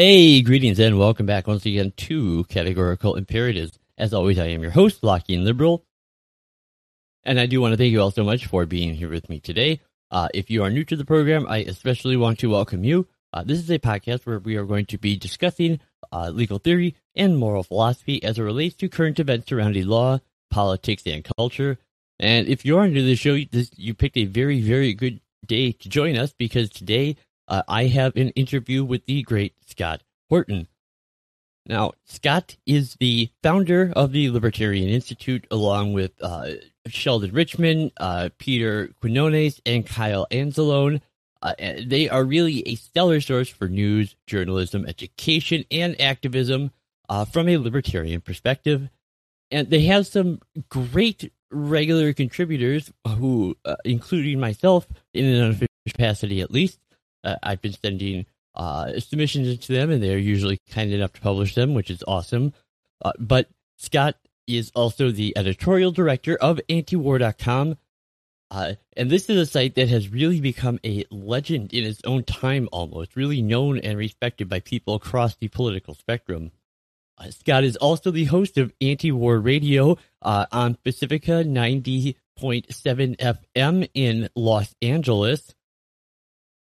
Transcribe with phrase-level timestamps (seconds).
[0.00, 3.80] Hey, greetings and welcome back once again to Categorical Imperatives.
[3.98, 5.84] As always, I am your host, Lockean Liberal.
[7.24, 9.40] And I do want to thank you all so much for being here with me
[9.40, 9.80] today.
[10.12, 13.08] Uh, if you are new to the program, I especially want to welcome you.
[13.32, 15.80] Uh, this is a podcast where we are going to be discussing
[16.12, 21.02] uh, legal theory and moral philosophy as it relates to current events surrounding law, politics,
[21.04, 21.76] and culture.
[22.20, 25.72] And if you're new to the show, this, you picked a very, very good day
[25.72, 27.16] to join us because today
[27.48, 30.68] uh, I have an interview with the great Scott Horton.
[31.68, 36.52] Now, Scott is the founder of the Libertarian Institute, along with uh,
[36.86, 41.02] Sheldon Richman, uh, Peter Quinones, and Kyle Anzalone.
[41.42, 41.52] Uh,
[41.86, 46.70] they are really a stellar source for news, journalism, education, and activism
[47.10, 48.88] uh, from a libertarian perspective.
[49.50, 56.40] And they have some great regular contributors who, uh, including myself, in an unofficial capacity
[56.40, 56.78] at least,
[57.24, 58.26] uh, I've been sending
[58.58, 62.52] uh, submissions to them, and they're usually kind enough to publish them, which is awesome.
[63.02, 67.78] Uh, but Scott is also the editorial director of antiwar.com.
[68.50, 72.24] Uh, and this is a site that has really become a legend in its own
[72.24, 76.50] time almost, really known and respected by people across the political spectrum.
[77.18, 83.88] Uh, Scott is also the host of Anti War Radio uh, on Pacifica 90.7 FM
[83.92, 85.54] in Los Angeles.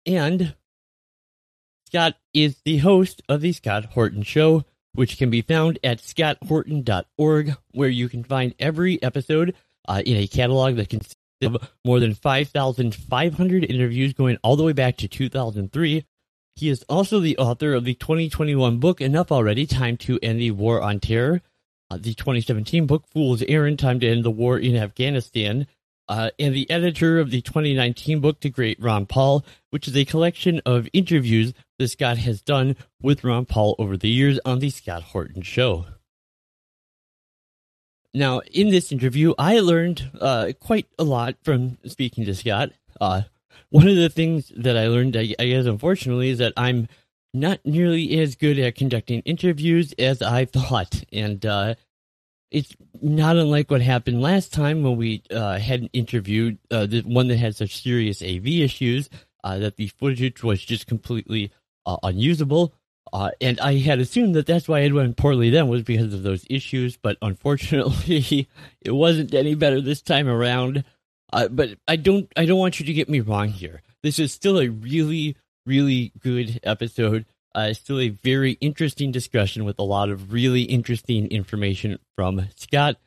[0.05, 0.55] And
[1.91, 7.57] Scott is the host of the Scott Horton Show, which can be found at scotthorton.org,
[7.73, 9.53] where you can find every episode
[9.89, 14.71] uh, in a catalog that consists of more than 5,500 interviews going all the way
[14.71, 16.05] back to 2003.
[16.55, 20.51] He is also the author of the 2021 book, Enough Already Time to End the
[20.51, 21.41] War on Terror,
[21.89, 25.67] uh, the 2017 book, Fool's Errand Time to End the War in Afghanistan,
[26.11, 30.03] uh, and the editor of the 2019 book, The Great Ron Paul, which is a
[30.03, 34.69] collection of interviews that Scott has done with Ron Paul over the years on The
[34.71, 35.85] Scott Horton Show.
[38.13, 42.71] Now, in this interview, I learned uh, quite a lot from speaking to Scott.
[42.99, 43.21] Uh,
[43.69, 46.89] one of the things that I learned, I, I guess, unfortunately, is that I'm
[47.33, 51.05] not nearly as good at conducting interviews as I thought.
[51.13, 51.75] And uh,
[52.51, 57.27] it's not unlike what happened last time when we uh, had interviewed uh, the one
[57.29, 59.09] that had such serious AV issues
[59.43, 61.51] uh, that the footage was just completely
[61.85, 62.73] uh, unusable.
[63.13, 66.23] Uh, and I had assumed that that's why it went poorly then was because of
[66.23, 68.47] those issues, but unfortunately,
[68.81, 70.83] it wasn't any better this time around.
[71.33, 73.81] Uh, but I don't, I don't want you to get me wrong here.
[74.03, 77.25] This is still a really, really good episode.
[77.53, 82.97] Uh, still a very interesting discussion with a lot of really interesting information from Scott.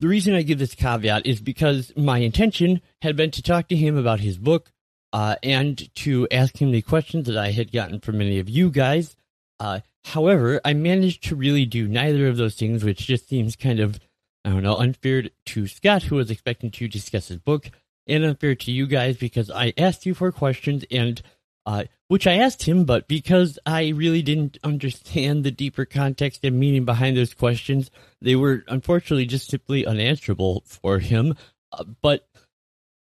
[0.00, 3.76] The reason I give this caveat is because my intention had been to talk to
[3.76, 4.72] him about his book
[5.12, 8.70] uh, and to ask him the questions that I had gotten from many of you
[8.70, 9.16] guys.
[9.58, 13.80] Uh, however, I managed to really do neither of those things, which just seems kind
[13.80, 14.00] of,
[14.44, 17.70] I don't know, unfair to Scott, who was expecting to discuss his book,
[18.06, 21.20] and unfair to you guys because I asked you for questions and
[21.66, 26.58] uh, which I asked him, but because I really didn't understand the deeper context and
[26.58, 27.90] meaning behind those questions,
[28.20, 31.36] they were unfortunately just simply unanswerable for him.
[31.72, 32.26] Uh, but,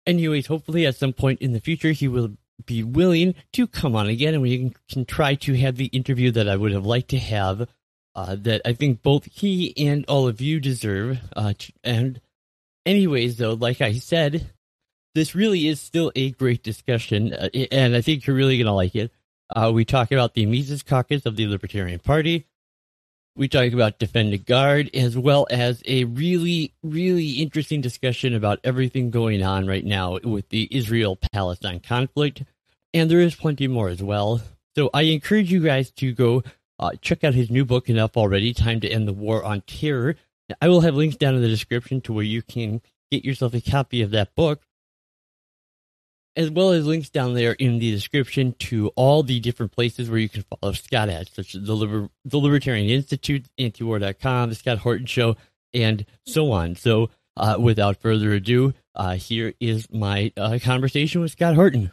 [0.06, 2.36] anyways, hopefully at some point in the future he will
[2.66, 6.32] be willing to come on again and we can, can try to have the interview
[6.32, 7.68] that I would have liked to have.
[8.14, 11.20] Uh, that I think both he and all of you deserve.
[11.34, 12.20] Uh, and,
[12.86, 14.52] anyways, though, like I said,
[15.14, 18.74] this really is still a great discussion, uh, and I think you're really going to
[18.74, 19.12] like it.
[19.54, 22.48] Uh, we talk about the Mises Caucus of the Libertarian Party.
[23.36, 28.60] We talk about Defend the Guard, as well as a really, really interesting discussion about
[28.64, 32.44] everything going on right now with the Israel Palestine conflict.
[32.94, 34.42] And there is plenty more as well.
[34.76, 36.44] So I encourage you guys to go
[36.80, 40.16] uh, check out his new book, Enough Already Time to End the War on Terror.
[40.62, 42.82] I will have links down in the description to where you can
[43.12, 44.64] get yourself a copy of that book
[46.36, 50.20] as well as links down there in the description to all the different places where
[50.20, 54.80] you can follow Scott at, such as the, Liber- the Libertarian Institute, antiwar.com, the Scott
[54.80, 55.36] Horton Show,
[55.74, 56.76] and so on.
[56.76, 61.92] So, uh, without further ado, uh, here is my uh, conversation with Scott Horton.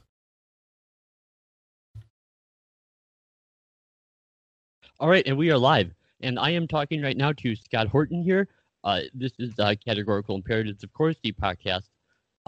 [5.01, 5.93] All right, and we are live.
[6.21, 8.49] And I am talking right now to Scott Horton here
[8.85, 11.89] Uh, this is uh, Categorical Imperatives, of course, the podcast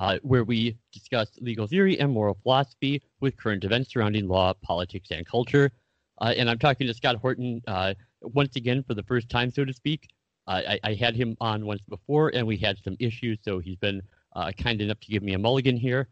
[0.01, 5.11] uh, where we discuss legal theory and moral philosophy with current events surrounding law, politics,
[5.11, 5.71] and culture.
[6.23, 7.93] Uh, and I'm talking to Scott Horton uh,
[8.23, 10.09] once again for the first time, so to speak.
[10.47, 14.03] I, I, had him on once before, and we had some issues, so he's been
[14.35, 16.09] uh, kind enough to give me a mulligan here.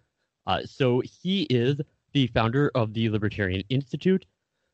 [0.47, 1.81] Uh, so he is
[2.13, 4.27] the founder of the Libertarian Institute.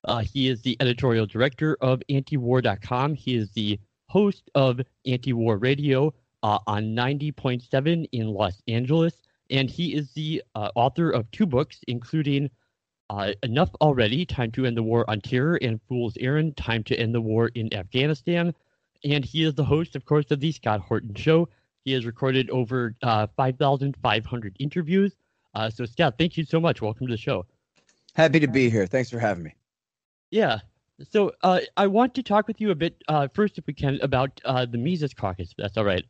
[0.05, 3.15] Uh, he is the editorial director of antiwar.com.
[3.15, 3.79] He is the
[4.09, 6.13] host of Anti-War Radio
[6.45, 9.15] uh, on 90.7 in Los Angeles,
[9.51, 12.51] and he is the uh, author of two books, including
[13.09, 16.97] uh, Enough Already, Time to End the War on Terror, and Fool's Errand, Time to
[16.97, 18.55] End the War in Afghanistan.
[19.05, 21.49] And he is the host, of course, of The Scott Horton Show.
[21.87, 25.17] He has recorded over uh, 5,500 interviews.
[25.55, 26.83] Uh, so, Scott, thank you so much.
[26.83, 27.47] Welcome to the show.
[28.15, 28.87] Happy to be here.
[28.87, 29.55] Thanks for having me.
[30.31, 30.59] Yeah.
[31.11, 33.99] So, uh, I want to talk with you a bit, uh, first, if we can,
[34.03, 35.55] about uh, the Mises Caucus.
[35.57, 36.05] that's all right.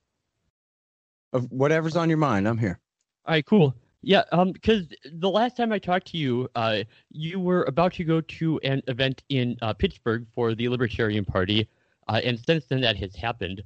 [1.34, 2.78] Of whatever's on your mind, I'm here.
[3.26, 3.74] All right, cool.
[4.02, 8.04] Yeah, um, because the last time I talked to you, uh, you were about to
[8.04, 11.68] go to an event in uh, Pittsburgh for the Libertarian Party,
[12.08, 13.64] uh, and since then that has happened,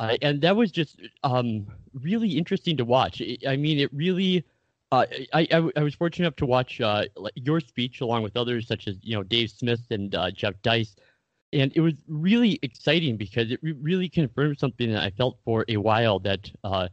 [0.00, 3.22] uh, and that was just um really interesting to watch.
[3.46, 4.44] I mean, it really.
[4.90, 8.66] Uh, I, I, I was fortunate enough to watch uh, your speech along with others
[8.66, 11.00] such as you know Dave Smith and uh, Jeff Deist,
[11.52, 15.64] and it was really exciting because it re- really confirmed something that I felt for
[15.68, 16.88] a while that uh,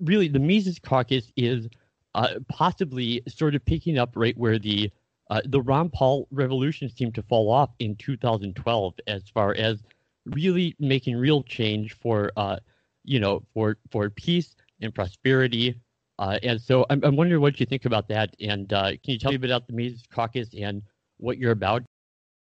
[0.00, 1.68] really the Mises Caucus is
[2.14, 4.90] uh, possibly sort of picking up right where the
[5.30, 9.82] uh, the Ron Paul revolution seemed to fall off in 2012, as far as
[10.26, 12.58] really making real change for uh,
[13.04, 15.80] you know for for peace and prosperity.
[16.18, 18.36] Uh, and so I'm, I'm wondering what you think about that.
[18.40, 20.82] And uh, can you tell me about the Mises Caucus and
[21.16, 21.82] what you're about?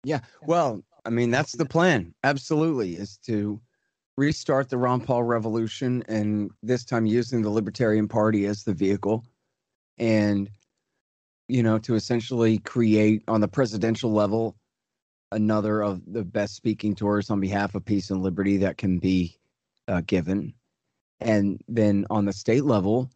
[0.05, 2.13] Yeah, well, I mean that's the plan.
[2.23, 3.59] Absolutely, is to
[4.19, 9.23] restart the Ron Paul revolution, and this time using the Libertarian Party as the vehicle
[9.97, 10.49] and
[11.47, 14.55] you know to essentially create on the presidential level
[15.31, 19.37] another of the best speaking tours on behalf of peace and liberty that can be
[19.87, 20.53] uh, given.
[21.21, 23.09] And then on the state level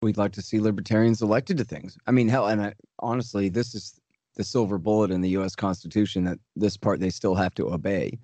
[0.00, 1.96] we'd like to see libertarians elected to things.
[2.06, 4.00] I mean hell and I, honestly this is
[4.34, 8.18] the silver bullet in the us constitution that this part they still have to obey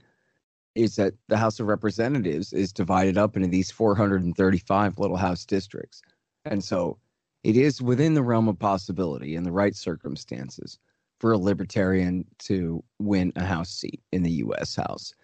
[0.79, 6.03] is that the house of representatives is divided up into these 435 little house districts
[6.45, 6.99] and so
[7.45, 10.79] it is within the realm of possibility in the right circumstances
[11.19, 14.77] for a libertarian to win a House seat in the U.S.
[14.77, 15.15] House.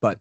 [0.00, 0.20] But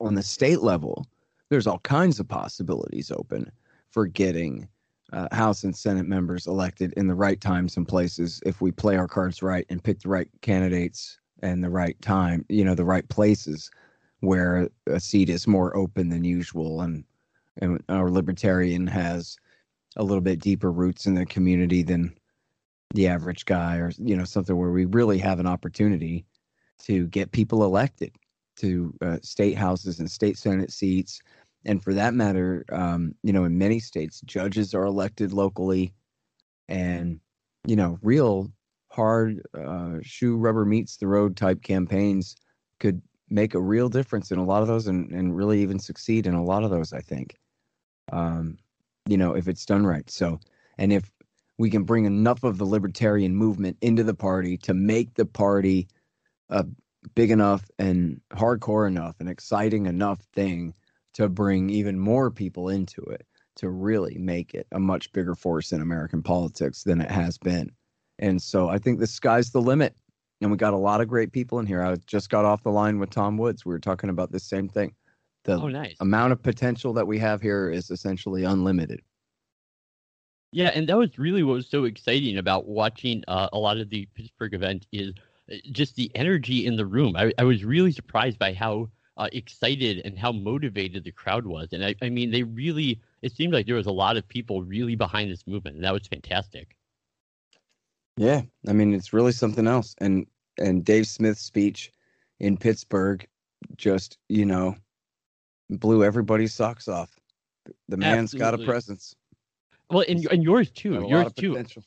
[0.00, 1.06] on the state level,
[1.50, 3.50] there's all kinds of possibilities open
[3.90, 4.68] for getting
[5.12, 8.96] uh, House and Senate members elected in the right times and places if we play
[8.96, 12.84] our cards right and pick the right candidates and the right time, you know, the
[12.84, 13.70] right places
[14.20, 17.04] where a seat is more open than usual and
[17.60, 19.36] and our libertarian has
[19.96, 22.16] a little bit deeper roots in the community than
[22.94, 26.24] the average guy or you know something where we really have an opportunity
[26.78, 28.14] to get people elected
[28.56, 31.20] to uh, state houses and state senate seats.
[31.64, 35.92] And for that matter um, you know in many states judges are elected locally.
[36.68, 37.20] And
[37.66, 38.50] you know real
[38.90, 42.36] hard uh, shoe rubber meets the road type campaigns
[42.80, 46.26] could make a real difference in a lot of those and, and really even succeed
[46.26, 47.36] in a lot of those i think
[48.12, 48.58] um,
[49.08, 50.08] you know, if it's done right.
[50.10, 50.38] So,
[50.76, 51.10] and if
[51.56, 55.88] we can bring enough of the libertarian movement into the party to make the party
[56.50, 56.64] a
[57.14, 60.74] big enough and hardcore enough and exciting enough thing
[61.14, 65.72] to bring even more people into it to really make it a much bigger force
[65.72, 67.72] in American politics than it has been.
[68.20, 69.96] And so I think the sky's the limit.
[70.40, 71.82] And we got a lot of great people in here.
[71.82, 73.64] I just got off the line with Tom Woods.
[73.64, 74.94] We were talking about the same thing.
[75.44, 75.96] The oh, nice.
[76.00, 79.00] amount of potential that we have here is essentially unlimited.
[80.52, 83.90] Yeah, and that was really what was so exciting about watching uh, a lot of
[83.90, 85.12] the Pittsburgh event is
[85.52, 87.16] uh, just the energy in the room.
[87.16, 91.68] I, I was really surprised by how uh, excited and how motivated the crowd was.
[91.72, 94.62] And I, I mean, they really, it seemed like there was a lot of people
[94.62, 96.76] really behind this movement, and that was fantastic.
[98.18, 99.94] Yeah, I mean, it's really something else.
[99.98, 100.26] And
[100.58, 101.92] and Dave Smith's speech
[102.40, 103.26] in Pittsburgh
[103.76, 104.76] just, you know,
[105.70, 107.16] blew everybody's socks off.
[107.88, 108.38] The man's Absolutely.
[108.38, 109.14] got a presence.
[109.90, 111.06] Well, and and yours too.
[111.08, 111.52] Yours too.
[111.52, 111.84] Potential.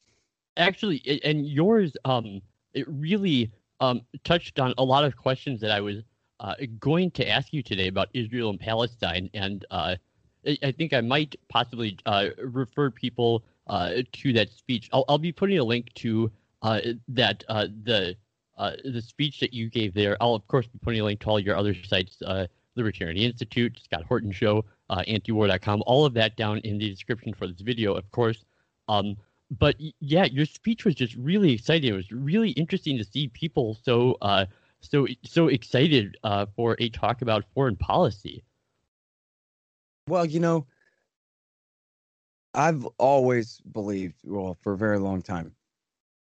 [0.57, 2.41] Actually, and yours um
[2.73, 5.97] it really um touched on a lot of questions that I was
[6.39, 9.95] uh, going to ask you today about Israel and Palestine, and uh,
[10.63, 14.89] I think I might possibly uh, refer people to that speech.
[14.93, 18.15] I'll, I'll be putting a link to uh, that uh, the
[18.83, 20.17] the speech that you gave there.
[20.21, 22.21] I'll of course be putting a link to all your other sites
[22.75, 27.47] Libertarian Institute, Scott Horton Show, uh, antiwar.com, all of that down in the description for
[27.47, 28.45] this video, of course.
[28.87, 29.17] Um,
[29.59, 31.93] but yeah, your speech was just really exciting.
[31.93, 34.45] It was really interesting to see people so uh,
[34.79, 38.43] so so excited uh, for a talk about foreign policy.
[40.07, 40.65] Well, you know,
[42.53, 45.53] I've always believed, well, for a very long time,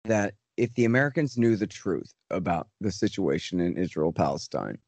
[0.04, 4.78] that if the Americans knew the truth about the situation in Israel Palestine,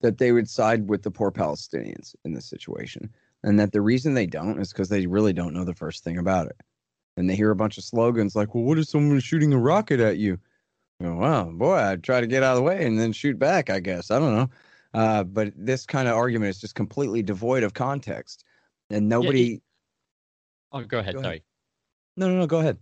[0.00, 3.08] that they would side with the poor Palestinians in this situation.
[3.44, 6.18] And that the reason they don't is because they really don't know the first thing
[6.18, 6.56] about it.
[7.16, 10.00] And they hear a bunch of slogans like, well, what if someone shooting a rocket
[10.00, 10.38] at you?
[11.02, 13.70] Oh, wow, boy, I'd try to get out of the way and then shoot back,
[13.70, 14.10] I guess.
[14.10, 14.50] I don't know.
[14.94, 18.44] Uh, but this kind of argument is just completely devoid of context.
[18.90, 19.42] And nobody.
[19.42, 19.58] Yeah.
[20.72, 21.14] Oh, go ahead.
[21.14, 21.36] Go Sorry.
[21.36, 21.42] Ahead.
[22.16, 22.46] No, no, no.
[22.46, 22.78] Go ahead.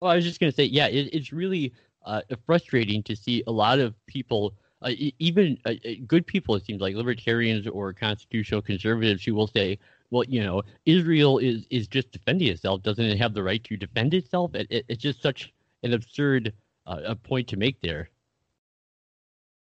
[0.00, 1.72] Well, I was just going to say, yeah, it, it's really
[2.04, 6.64] uh, frustrating to see a lot of people, uh, even uh, uh, good people, it
[6.64, 9.78] seems like libertarians or constitutional conservatives, who will say,
[10.10, 12.82] well, you know, Israel is, is just defending itself.
[12.82, 14.54] Doesn't it have the right to defend itself?
[14.54, 16.52] It, it, it's just such an absurd
[16.86, 18.08] uh, a point to make there.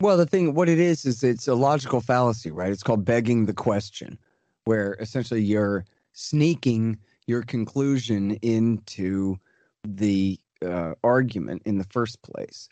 [0.01, 2.73] Well, the thing, what it is, is it's a logical fallacy, right?
[2.73, 4.19] It's called begging the question,
[4.65, 9.37] where essentially you're sneaking your conclusion into
[9.85, 12.69] the uh, argument in the first place.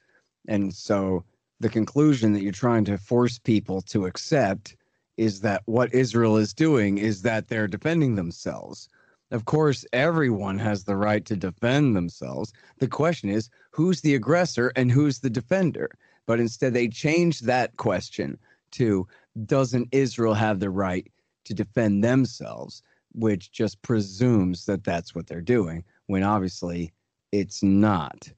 [0.48, 1.24] And so
[1.60, 4.76] the conclusion that you're trying to force people to accept
[5.16, 8.88] is that what Israel is doing is that they're defending themselves.
[9.30, 12.52] Of course, everyone has the right to defend themselves.
[12.78, 15.90] The question is who's the aggressor and who's the defender?
[16.26, 18.38] But instead, they changed that question
[18.72, 19.06] to
[19.46, 21.06] doesn't Israel have the right
[21.44, 26.92] to defend themselves, which just presumes that that's what they're doing, when obviously
[27.32, 28.32] it's not.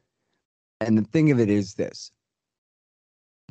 [0.81, 2.11] And the thing of it is this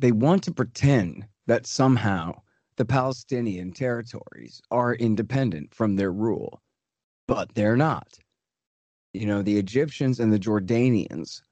[0.00, 2.40] they want to pretend that somehow
[2.76, 6.62] the Palestinian territories are independent from their rule,
[7.28, 8.18] but they're not.
[9.12, 11.42] You know, the Egyptians and the Jordanians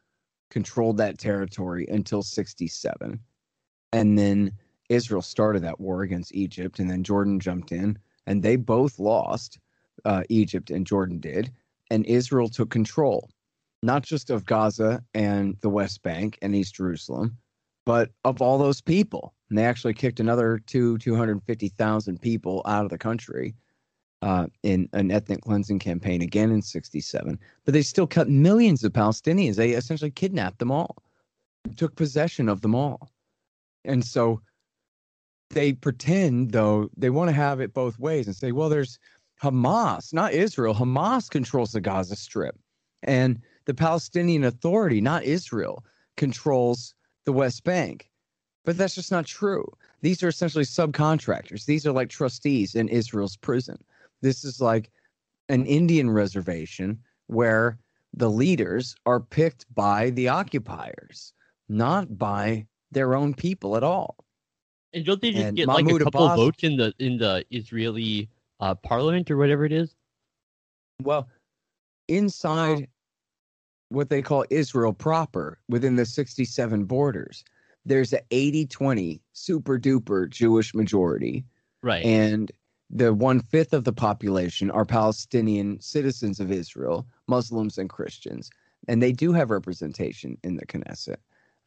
[0.50, 3.20] controlled that territory until 67.
[3.92, 4.52] And then
[4.88, 7.98] Israel started that war against Egypt, and then Jordan jumped in,
[8.30, 9.58] and they both lost.
[10.06, 11.52] Uh, Egypt and Jordan did,
[11.90, 13.28] and Israel took control
[13.82, 17.36] not just of Gaza and the West Bank and East Jerusalem,
[17.86, 19.34] but of all those people.
[19.48, 23.54] And they actually kicked another two, 250,000 people out of the country
[24.22, 27.38] uh, in an ethnic cleansing campaign again in 67.
[27.64, 29.56] But they still cut millions of Palestinians.
[29.56, 30.96] They essentially kidnapped them all,
[31.76, 33.10] took possession of them all.
[33.84, 34.42] And so
[35.50, 38.98] they pretend, though, they want to have it both ways and say, well, there's
[39.42, 40.74] Hamas, not Israel.
[40.74, 42.58] Hamas controls the Gaza Strip.
[43.02, 45.84] And the Palestinian Authority, not Israel,
[46.16, 48.10] controls the West Bank.
[48.64, 49.66] But that's just not true.
[50.02, 51.64] These are essentially subcontractors.
[51.64, 53.82] These are like trustees in Israel's prison.
[54.20, 54.90] This is like
[55.48, 57.78] an Indian reservation where
[58.14, 61.32] the leaders are picked by the occupiers,
[61.68, 64.16] not by their own people at all.
[64.92, 67.18] And don't they just and get Mahmoud like a couple Abbas, votes in the in
[67.18, 68.28] the Israeli
[68.58, 69.94] uh, parliament or whatever it is?
[71.02, 71.28] Well,
[72.08, 72.88] inside
[73.90, 77.44] what they call Israel proper within the 67 borders.
[77.84, 81.44] There's a 80 20 super duper Jewish majority.
[81.82, 82.04] Right.
[82.04, 82.50] And
[82.90, 88.50] the one fifth of the population are Palestinian citizens of Israel, Muslims and Christians.
[88.88, 91.18] And they do have representation in the Knesset,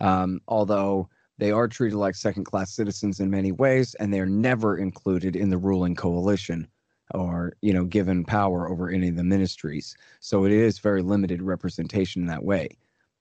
[0.02, 1.10] um, although
[1.44, 5.50] they are treated like second class citizens in many ways, and they're never included in
[5.50, 6.66] the ruling coalition
[7.14, 9.94] or you know given power over any of the ministries.
[10.22, 12.70] So it is very limited representation in that way.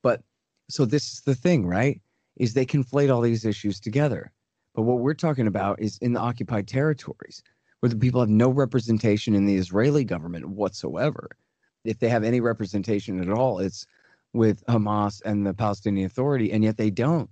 [0.04, 0.22] But
[0.70, 2.00] so this is the thing right
[2.36, 4.30] is they conflate all these issues together.
[4.76, 7.42] But what we're talking about is in the occupied territories
[7.80, 11.28] where the people have no representation in the israeli government whatsoever.
[11.84, 13.84] If they have any representation at all it's
[14.32, 17.28] with hamas and the palestinian authority and yet they don't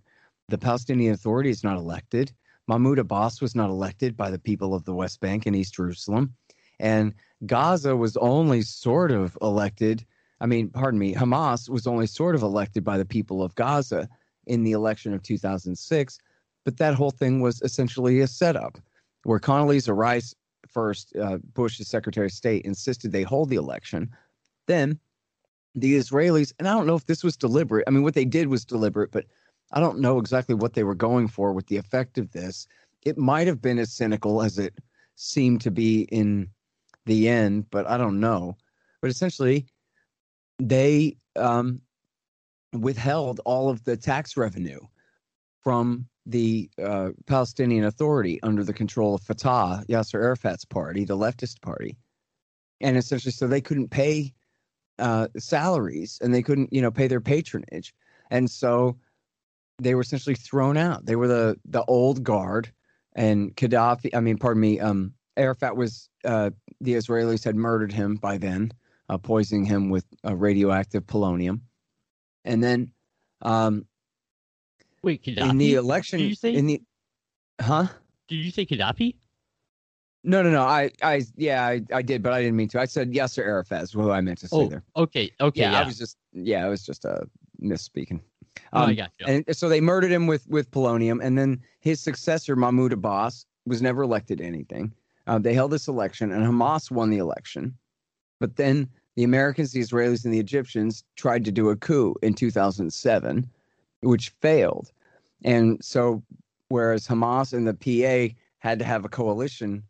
[0.50, 2.32] the palestinian authority is not elected
[2.68, 6.34] mahmoud abbas was not elected by the people of the west bank and east jerusalem
[6.80, 7.14] and
[7.46, 10.04] Gaza was only sort of elected.
[10.40, 14.08] I mean, pardon me, Hamas was only sort of elected by the people of Gaza
[14.46, 16.18] in the election of 2006.
[16.64, 18.78] But that whole thing was essentially a setup
[19.24, 20.34] where Condoleezza Rice,
[20.66, 24.10] first, uh, Bush's Secretary of State, insisted they hold the election.
[24.66, 24.98] Then
[25.74, 27.84] the Israelis, and I don't know if this was deliberate.
[27.86, 29.26] I mean, what they did was deliberate, but
[29.72, 32.66] I don't know exactly what they were going for with the effect of this.
[33.02, 34.74] It might have been as cynical as it
[35.14, 36.48] seemed to be in
[37.06, 38.56] the end, but I don't know.
[39.00, 39.66] But essentially,
[40.58, 41.80] they um,
[42.72, 44.80] withheld all of the tax revenue
[45.62, 51.60] from the uh, Palestinian Authority under the control of Fatah, Yasser Arafat's party, the leftist
[51.62, 51.96] party,
[52.80, 54.32] and essentially, so they couldn't pay
[54.98, 57.94] uh, salaries and they couldn't, you know, pay their patronage,
[58.30, 58.96] and so
[59.80, 61.06] they were essentially thrown out.
[61.06, 62.72] They were the the old guard,
[63.14, 64.10] and Gaddafi.
[64.14, 64.80] I mean, pardon me.
[64.80, 68.72] Um, Arafat was uh, the Israelis had murdered him by then,
[69.08, 71.60] uh, poisoning him with uh, radioactive polonium,
[72.44, 72.92] and then
[73.42, 73.86] um,
[75.02, 75.50] Wait, Gaddafi?
[75.50, 76.54] in the election Did you say?
[76.54, 76.82] in the
[77.60, 77.86] huh
[78.28, 79.14] Did you say Gaddafi?
[80.22, 82.84] no no no i i yeah i, I did but i didn't mean to i
[82.84, 85.80] said yasser arafat is who i meant to say Oh, there okay, okay, yeah, yeah.
[85.80, 87.20] i was just yeah I was just uh
[87.62, 88.20] misspeaking
[88.72, 93.46] Um, and so they murdered him with with polonium and then his successor mahmoud abbas
[93.66, 94.92] was never elected to anything.
[95.26, 97.76] Uh, they held this election and hamas won the election.
[98.38, 102.34] But then the americans the israelis and the egyptians tried to do a coup in
[102.34, 103.48] 2007
[104.02, 104.92] which failed.
[105.44, 106.22] And so
[106.68, 109.82] whereas hamas and the pa had to have a coalition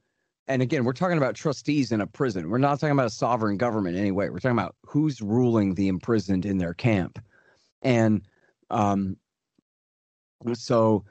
[0.48, 2.50] and again we're talking about trustees in a prison.
[2.50, 4.30] We're not talking about a sovereign government anyway.
[4.30, 7.22] We're talking about who's ruling the imprisoned in their camp.
[7.82, 8.22] And
[8.70, 9.16] um,
[10.54, 11.04] so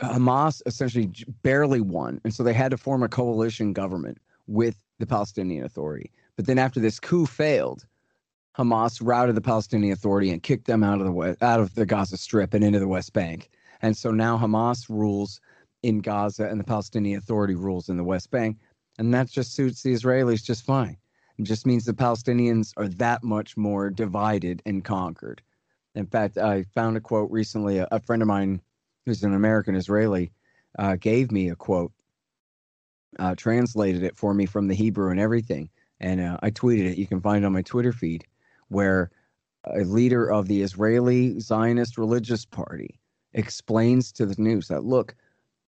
[0.00, 1.10] Hamas essentially
[1.42, 6.10] barely won, and so they had to form a coalition government with the Palestinian Authority.
[6.36, 7.86] But then after this coup failed,
[8.56, 11.86] Hamas routed the Palestinian Authority and kicked them out of the west, out of the
[11.86, 13.50] Gaza Strip and into the West Bank.
[13.80, 15.40] And so now Hamas rules
[15.82, 18.58] in Gaza, and the Palestinian Authority rules in the West Bank,
[18.98, 20.96] and that just suits the Israelis just fine.
[21.38, 25.42] It just means the Palestinians are that much more divided and conquered.
[25.94, 27.78] In fact, I found a quote recently.
[27.78, 28.60] A, a friend of mine
[29.04, 30.32] who's an American Israeli
[30.78, 31.92] uh, gave me a quote,
[33.18, 35.68] uh, translated it for me from the Hebrew and everything.
[36.00, 36.98] And uh, I tweeted it.
[36.98, 38.24] You can find it on my Twitter feed,
[38.68, 39.10] where
[39.64, 42.98] a leader of the Israeli Zionist Religious Party
[43.34, 45.14] explains to the news that look,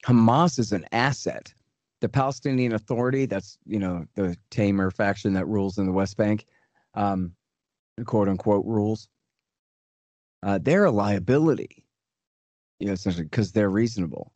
[0.06, 1.54] Hamas is an asset.
[2.02, 6.46] The Palestinian Authority, that's you know the tamer faction that rules in the West Bank,
[6.94, 7.34] um,
[8.06, 9.10] quote unquote rules.
[10.44, 11.86] Uh, they're a liability,
[12.80, 14.32] you know, essentially because they're reasonable.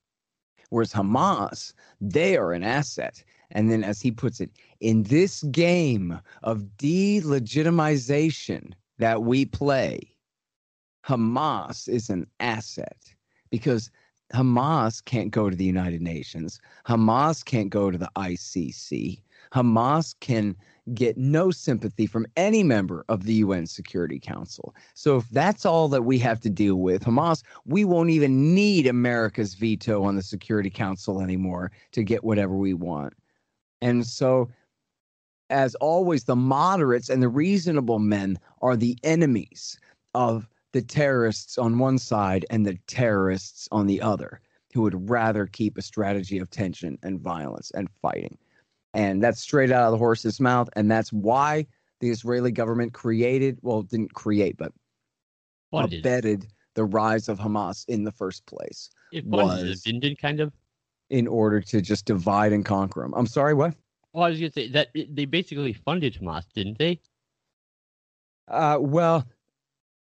[0.69, 3.23] Whereas Hamas, they are an asset.
[3.51, 10.15] And then, as he puts it, in this game of delegitimization that we play,
[11.05, 13.13] Hamas is an asset
[13.51, 13.91] because
[14.33, 16.59] Hamas can't go to the United Nations.
[16.87, 19.21] Hamas can't go to the ICC.
[19.53, 20.55] Hamas can
[20.93, 24.75] get no sympathy from any member of the UN Security Council.
[24.93, 28.87] So if that's all that we have to deal with, Hamas, we won't even need
[28.87, 33.13] America's veto on the Security Council anymore to get whatever we want.
[33.81, 34.49] And so
[35.49, 39.79] as always the moderates and the reasonable men are the enemies
[40.15, 44.41] of the terrorists on one side and the terrorists on the other
[44.73, 48.37] who would rather keep a strategy of tension and violence and fighting.
[48.93, 50.69] And that's straight out of the horse's mouth.
[50.75, 51.65] And that's why
[51.99, 54.71] the Israeli government created, well, didn't create, but
[55.71, 55.99] Funded.
[55.99, 60.39] abetted the rise of Hamas in the first place It funded was- it, it, kind
[60.39, 60.53] of?
[61.09, 63.13] in order to just divide and conquer them.
[63.15, 63.75] I'm sorry, what?
[64.13, 66.99] Well, I was gonna say that they basically funded Hamas, didn't they?
[68.47, 69.27] Uh, well,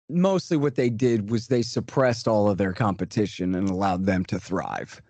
[0.10, 4.40] mostly what they did was they suppressed all of their competition and allowed them to
[4.40, 5.02] thrive,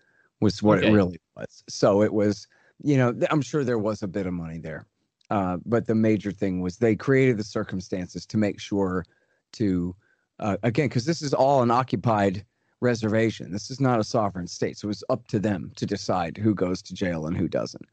[0.41, 0.89] was what Okay.
[0.89, 1.63] it really was.
[1.69, 2.47] So it was,
[2.83, 4.85] you know, I'm sure there was a bit of money there.
[5.29, 9.05] Uh, but the major thing was they created the circumstances to make sure
[9.53, 9.95] to,
[10.39, 12.45] uh, again, because this is all an occupied
[12.79, 13.51] reservation.
[13.51, 14.77] This is not a sovereign state.
[14.77, 17.85] So it was up to them to decide who goes to jail and who doesn't.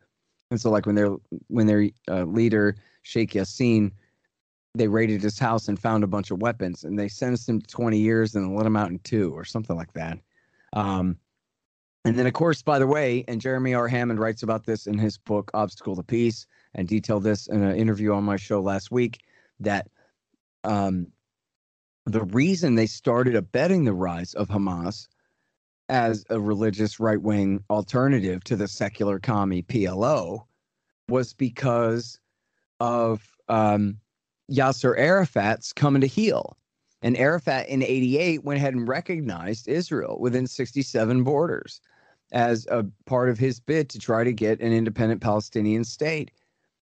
[0.51, 1.17] And so, like when their
[1.49, 3.91] when their uh, leader Sheikh Yassin
[4.75, 7.67] they raided his house and found a bunch of weapons and they sentenced him to
[7.69, 10.19] 20 years and let him out in two or something like that
[10.73, 11.17] um,
[12.05, 14.99] and then of course by the way and jeremy r hammond writes about this in
[14.99, 18.91] his book obstacle to peace and detailed this in an interview on my show last
[18.91, 19.21] week
[19.61, 19.89] that
[20.65, 21.07] um,
[22.07, 25.09] the reason they started abetting the rise of hamas
[25.89, 30.45] as a religious right-wing alternative to the secular commie plo
[31.09, 32.19] was because
[32.81, 33.99] of um,
[34.51, 36.57] Yasser Arafat's coming to heel.
[37.03, 41.81] And Arafat in 88 went ahead and recognized Israel within 67 borders
[42.35, 46.33] as a part of his bid to try to get an independent Palestinian state.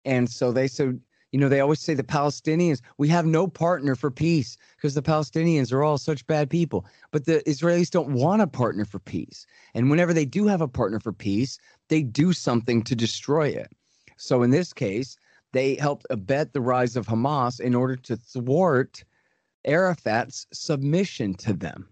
[0.05, 0.99] And so they said,
[1.31, 5.01] you know, they always say the Palestinians, we have no partner for peace because the
[5.01, 6.85] Palestinians are all such bad people.
[7.11, 9.45] But the Israelis don't want a partner for peace.
[9.73, 13.71] And whenever they do have a partner for peace, they do something to destroy it.
[14.17, 15.17] So in this case,
[15.53, 19.03] they helped abet the rise of Hamas in order to thwart
[19.65, 21.87] Arafat's submission to them.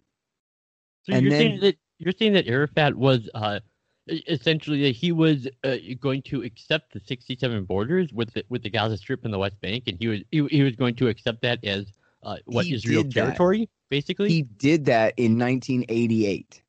[1.04, 3.60] So And you're then- saying that you're saying that Arafat was uh,
[4.08, 8.70] essentially that he was uh, going to accept the 67 borders with the, with the
[8.70, 11.42] Gaza Strip and the West Bank, and he was he, he was going to accept
[11.42, 11.92] that as
[12.24, 14.30] uh, what He Israel territory, basically.
[14.30, 16.62] He did that in 1988.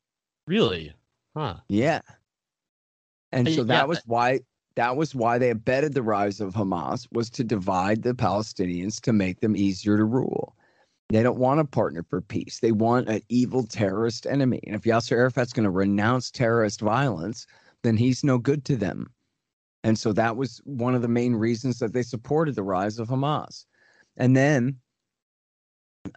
[0.47, 0.93] really?
[1.35, 1.55] Huh?
[1.67, 2.01] Yeah.
[3.31, 4.39] And Uh, so yeah, that was why
[4.75, 9.13] that was why they abetted the rise of Hamas was to divide the Palestinians to
[9.13, 10.55] make them easier to rule.
[11.09, 12.59] They don't want a partner for peace.
[12.59, 14.61] They want an evil terrorist enemy.
[14.65, 17.47] And if Yasser Arafat's going to renounce terrorist violence,
[17.83, 19.11] then he's no good to them.
[19.83, 23.07] And so that was one of the main reasons that they supported the rise of
[23.07, 23.65] Hamas.
[24.17, 24.77] And then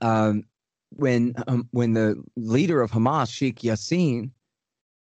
[0.03, 0.45] um,
[0.91, 4.31] when um, when the leader of Hamas, Sheikh Yassin,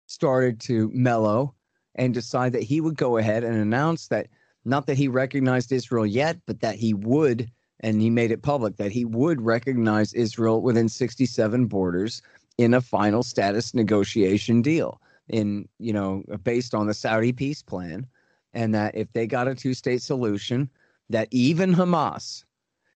[0.06, 1.54] started to mellow
[1.94, 4.28] and decide that he would go ahead and announce that
[4.64, 7.50] not that he recognized Israel yet, but that he would,
[7.80, 12.22] and he made it public that he would recognize Israel within 67 borders
[12.58, 18.06] in a final status negotiation deal in you know based on the Saudi peace plan
[18.52, 20.68] and that if they got a two-state solution
[21.08, 22.44] that even Hamas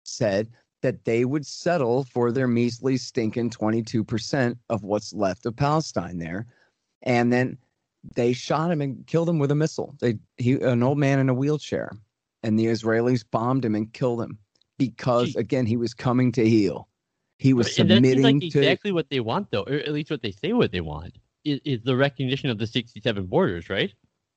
[0.04, 0.50] said
[0.82, 6.46] that they would settle for their measly stinking 22% of what's left of Palestine there
[7.04, 7.58] and then
[8.15, 9.96] they shot him and killed him with a missile.
[10.00, 11.91] They he an old man in a wheelchair,
[12.43, 14.38] and the Israelis bombed him and killed him
[14.77, 15.39] because Gee.
[15.39, 16.88] again he was coming to heel.
[17.39, 20.21] He was And submitting like to exactly what they want, though, or at least what
[20.21, 23.93] they say what they want is, is the recognition of the 67 borders, right?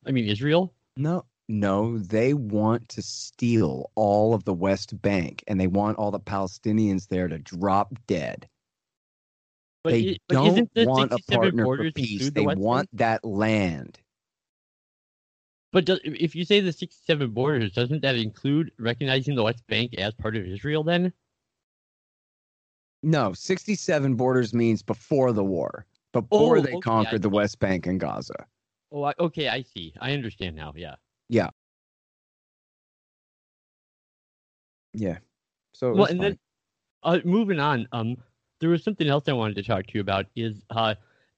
[0.06, 0.74] I mean, Israel.
[0.96, 6.10] no no they want to steal all of the West Bank and they want all
[6.10, 8.48] the Palestinians there to drop dead.
[9.84, 12.26] But, they i- but don't isn't the want a partner for peace.
[12.26, 12.98] the They West want Bank?
[13.00, 14.00] that land.
[15.76, 19.92] But does, if you say the 67 borders, doesn't that include recognizing the West Bank
[19.98, 21.12] as part of Israel then?
[23.02, 25.84] No, 67 borders means before the war,
[26.14, 27.28] before Oh, they okay, conquered the.
[27.28, 28.46] West Bank and Gaza.
[28.90, 29.92] Oh, I, okay, I see.
[30.00, 30.72] I understand now.
[30.74, 30.94] Yeah.
[31.28, 31.50] Yeah.
[34.94, 35.18] Yeah.
[35.74, 36.30] So well, and fine.
[36.30, 36.38] then
[37.02, 38.16] uh, moving on, um,
[38.60, 40.24] there was something else I wanted to talk to you about.
[40.36, 40.94] Is uh,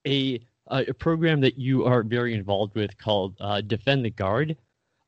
[0.07, 4.57] a a program that you are very involved with called uh, Defend the Guard,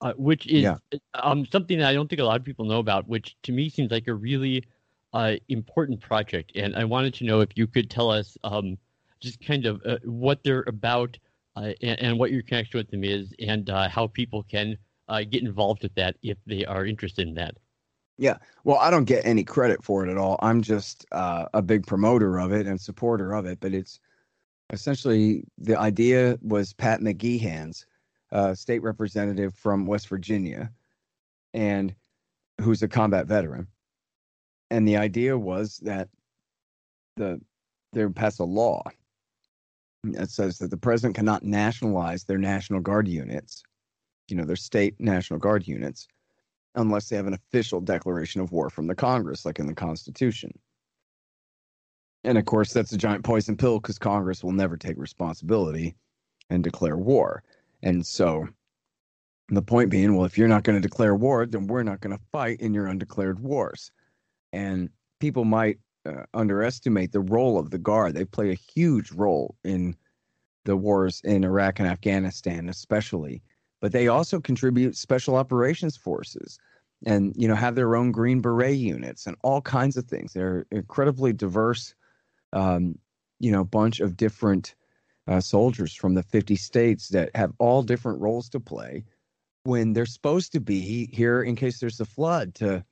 [0.01, 0.77] uh, which is Yeah.
[1.14, 3.68] um something that I don't think a lot of people know about, which to me
[3.68, 4.64] seems like a really
[5.12, 6.53] uh, important project.
[6.55, 8.79] And I wanted to know if you could tell us um,
[9.20, 11.18] just kind of uh, what they're about
[11.57, 15.23] uh, and, and what your connection with them is, and uh, how people can uh,
[15.29, 17.57] get involved with that if they are interested in that.
[18.18, 18.37] Yeah.
[18.64, 20.38] Well, I don't get any credit for it at all.
[20.40, 23.59] I'm just uh, a big promoter of it and supporter of it.
[23.61, 23.99] But it's
[24.72, 27.87] essentially the idea was Pat McGeehan's
[28.33, 30.70] uh, state representative from West Virginia,
[31.52, 31.94] and
[32.61, 33.66] who's a combat veteran.
[34.70, 36.09] And the idea was that
[37.16, 37.40] the
[37.92, 38.83] they would pass a law
[40.04, 43.62] that says that the president cannot nationalize their National Guard units,
[44.28, 46.06] you know, their state National Guard units,
[46.76, 50.52] unless they have an official declaration of war from the Congress, like in the Constitution.
[52.24, 55.96] And of course, that's a giant poison pill because Congress will never take responsibility
[56.50, 57.42] and declare war.
[57.83, 58.46] And so
[59.48, 62.16] the point being, well, if you're not going to declare war, then we're not going
[62.16, 63.90] to fight in your undeclared wars.
[64.52, 68.14] And people might uh, underestimate the role of the Guard.
[68.14, 69.96] They play a huge role in
[70.64, 73.42] the wars in Iraq and Afghanistan, especially.
[73.80, 76.59] But they also contribute special operations forces
[77.06, 80.66] and you know have their own green beret units and all kinds of things they're
[80.70, 81.94] incredibly diverse
[82.53, 82.99] um,
[83.39, 84.75] you know bunch of different
[85.29, 89.05] uh, soldiers from the 50 states that have all different roles to play
[89.65, 92.85] when they're supposed to be here in case there's a flood to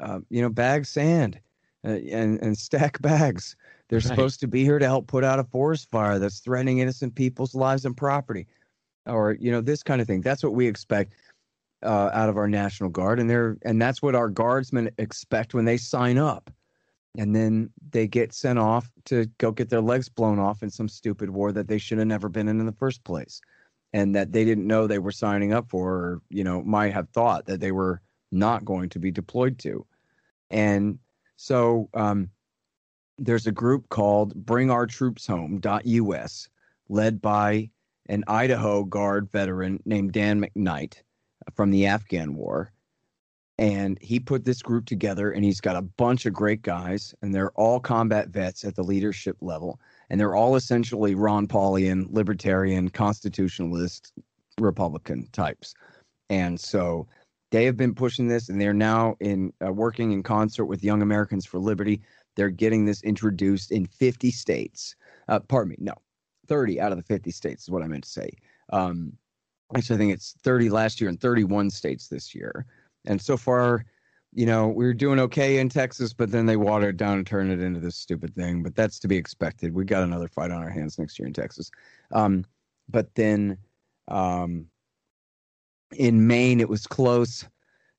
[0.00, 1.40] uh, you know bag sand
[1.84, 3.56] uh, and and stack bags.
[3.88, 4.08] They're Right.
[4.08, 7.54] supposed to be here to help put out a forest fire that's threatening innocent people's
[7.54, 8.46] lives and property
[9.06, 10.20] or you know this kind of thing.
[10.20, 11.14] That's what we expect
[11.82, 15.64] uh, out of our national guard and they're and that's what our guardsmen expect when
[15.64, 16.50] they sign up
[17.18, 20.88] and then they get sent off to go get their legs blown off in some
[20.88, 23.40] stupid war that they should have never been in in the first place
[23.92, 27.08] and that they didn't know they were signing up for or you know might have
[27.10, 28.00] thought that they were
[28.30, 29.84] not going to be deployed to
[30.50, 30.98] and
[31.36, 32.30] so um,
[33.18, 36.48] there's a group called bring our troops home.us
[36.88, 37.68] led by
[38.08, 40.94] an idaho guard veteran named dan mcknight
[41.54, 42.72] from the Afghan war.
[43.58, 47.34] And he put this group together and he's got a bunch of great guys and
[47.34, 49.80] they're all combat vets at the leadership level.
[50.10, 54.12] And they're all essentially Ron Paulian, libertarian, constitutionalist,
[54.60, 55.74] Republican types.
[56.30, 57.08] And so
[57.50, 61.02] they have been pushing this and they're now in uh, working in concert with Young
[61.02, 62.00] Americans for Liberty.
[62.36, 64.94] They're getting this introduced in 50 states.
[65.26, 65.94] Uh, pardon me, no,
[66.46, 68.30] 30 out of the 50 states is what I meant to say.
[68.72, 69.12] Um,
[69.76, 72.66] actually, I think it's 30 last year and 31 states this year.
[73.08, 73.84] And so far,
[74.34, 77.26] you know, we were doing okay in Texas, but then they watered it down and
[77.26, 78.62] turned it into this stupid thing.
[78.62, 79.74] But that's to be expected.
[79.74, 81.70] We got another fight on our hands next year in Texas.
[82.12, 82.44] Um,
[82.88, 83.56] but then
[84.06, 84.66] um,
[85.96, 87.46] in Maine, it was close.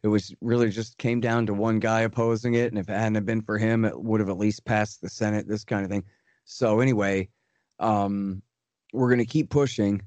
[0.04, 3.26] It was really just came down to one guy opposing it, and if it hadn't
[3.26, 5.48] been for him, it would have at least passed the Senate.
[5.48, 6.06] This kind of thing.
[6.46, 7.28] So anyway,
[7.80, 8.42] um,
[8.94, 10.02] we're going to keep pushing,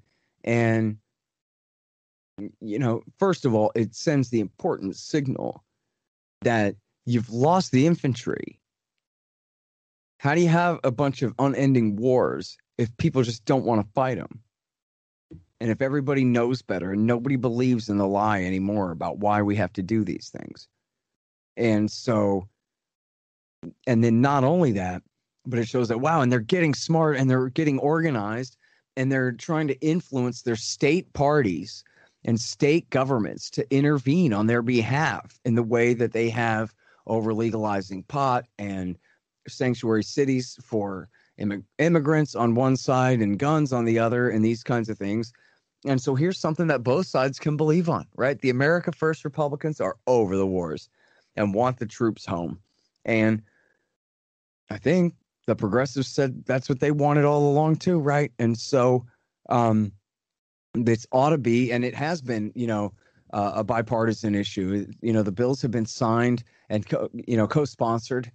[0.44, 0.96] and
[2.60, 5.64] you know, first of all, it sends the important signal
[6.42, 8.58] that you've lost the infantry.
[10.18, 13.92] How do you have a bunch of unending wars if people just don't want to
[13.92, 14.40] fight them?
[15.60, 19.56] And if everybody knows better and nobody believes in the lie anymore about why we
[19.56, 20.68] have to do these things.
[21.56, 22.48] And so,
[23.86, 25.02] and then not only that,
[25.46, 28.56] but it shows that, wow, and they're getting smart and they're getting organized
[28.96, 31.84] and they're trying to influence their state parties
[32.24, 36.74] and state governments to intervene on their behalf in the way that they have
[37.06, 38.96] over legalizing pot and
[39.48, 41.08] sanctuary cities for
[41.78, 45.32] immigrants on one side and guns on the other and these kinds of things
[45.84, 48.40] and so here's something that both sides can believe on, right?
[48.40, 50.88] The America First Republicans are over the wars
[51.36, 52.60] and want the troops home.
[53.04, 53.42] And
[54.70, 55.14] I think
[55.46, 58.32] the progressives said that's what they wanted all along too, right?
[58.38, 59.04] And so
[59.48, 59.92] um
[60.74, 62.92] this ought to be and it has been, you know,
[63.32, 64.86] uh, a bipartisan issue.
[65.00, 68.30] You know, the bills have been signed and co- you know co-sponsored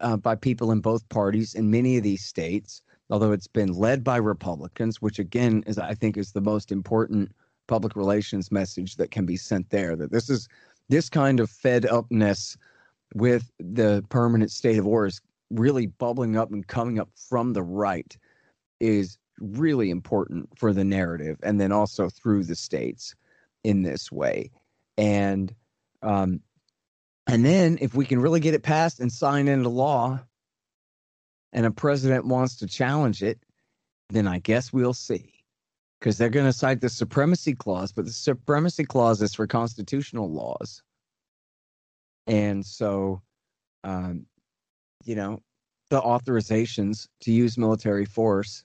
[0.00, 4.04] uh, by people in both parties in many of these states although it's been led
[4.04, 7.32] by Republicans, which again is I think is the most important
[7.66, 9.96] public relations message that can be sent there.
[9.96, 10.48] That this is
[10.88, 12.56] this kind of fed upness
[13.14, 17.62] with the permanent state of war is really bubbling up and coming up from the
[17.62, 18.16] right
[18.78, 23.14] is really important for the narrative and then also through the states
[23.64, 24.50] in this way
[24.96, 25.54] and
[26.02, 26.40] um
[27.26, 30.20] and then if we can really get it passed and signed into law
[31.52, 33.38] and a president wants to challenge it,
[34.08, 35.34] then I guess we'll see.
[35.98, 40.30] Because they're going to cite the supremacy clause, but the supremacy clause is for constitutional
[40.30, 40.82] laws.
[42.26, 43.20] And so,
[43.84, 44.24] um,
[45.04, 45.40] you know,
[45.90, 48.64] the authorizations to use military force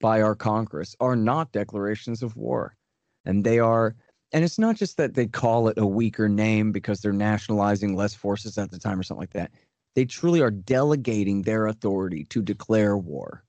[0.00, 2.76] by our Congress are not declarations of war.
[3.24, 3.96] And they are,
[4.32, 8.14] and it's not just that they call it a weaker name because they're nationalizing less
[8.14, 9.50] forces at the time or something like that.
[9.94, 13.44] They truly are delegating their authority to declare war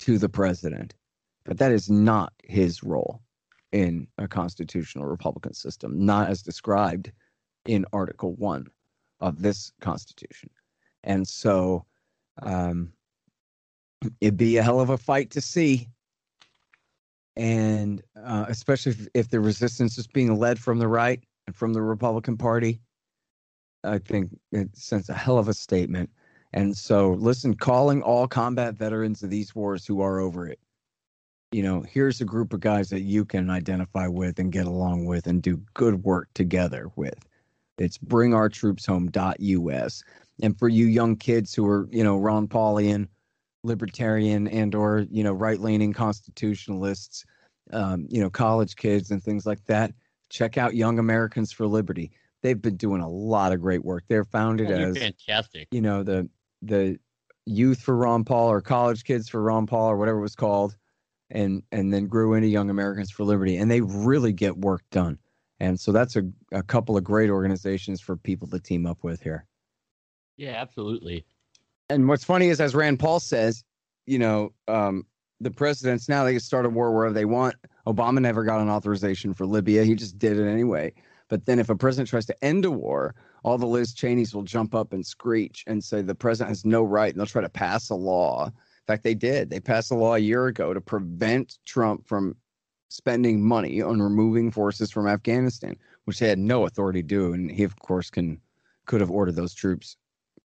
[0.00, 0.94] to the president.
[1.44, 3.22] But that is not his role
[3.72, 7.12] in a constitutional republican system, not as described
[7.66, 8.66] in Article 1
[9.20, 10.50] of this Constitution.
[11.04, 11.84] And so
[12.42, 12.92] um,
[14.20, 15.88] it'd be a hell of a fight to see.
[17.36, 21.72] And uh, especially if, if the resistance is being led from the right and from
[21.72, 22.80] the Republican Party,
[23.84, 26.10] I think it sends a hell of a statement.
[26.52, 30.58] And so, listen, calling all combat veterans of these wars who are over it,
[31.52, 35.06] you know, here's a group of guys that you can identify with and get along
[35.06, 37.26] with and do good work together with.
[37.78, 40.04] It's bringourtroopshome.us.
[40.42, 43.08] And for you young kids who are, you know, Ron Paulian,
[43.62, 47.24] libertarian and or, you know, right-leaning constitutionalists,
[47.72, 49.92] um, you know, college kids and things like that,
[50.28, 52.10] check out Young Americans for Liberty
[52.42, 54.04] they've been doing a lot of great work.
[54.08, 55.68] They're founded oh, as fantastic.
[55.70, 56.28] You know the
[56.62, 56.98] the
[57.46, 60.76] youth for Ron Paul or college kids for Ron Paul or whatever it was called,
[61.30, 65.18] and and then grew into Young Americans for Liberty, and they really get work done.
[65.58, 69.22] And so that's a, a couple of great organizations for people to team up with
[69.22, 69.44] here.
[70.38, 71.26] Yeah, absolutely.
[71.90, 73.64] And what's funny is, as Rand Paul says,
[74.06, 75.04] you know, um,
[75.40, 77.56] the presidents now they can start a war wherever they want.
[77.84, 80.92] Obama never got an authorization for Libya; he just did it anyway.
[81.28, 84.44] But then if a president tries to end a war, all the Liz Cheneys will
[84.44, 87.48] jump up and screech and say the president has no right, and they'll try to
[87.48, 88.46] pass a law.
[88.46, 88.52] In
[88.86, 89.50] fact, they did.
[89.50, 92.36] They passed a law a year ago to prevent Trump from
[92.88, 97.32] spending money on removing forces from Afghanistan, which they had no authority to do.
[97.32, 98.40] And he, of course, can
[98.86, 99.96] could have ordered those troops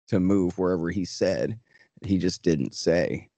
[0.07, 1.59] to move wherever he said.
[2.03, 3.29] He just didn't say.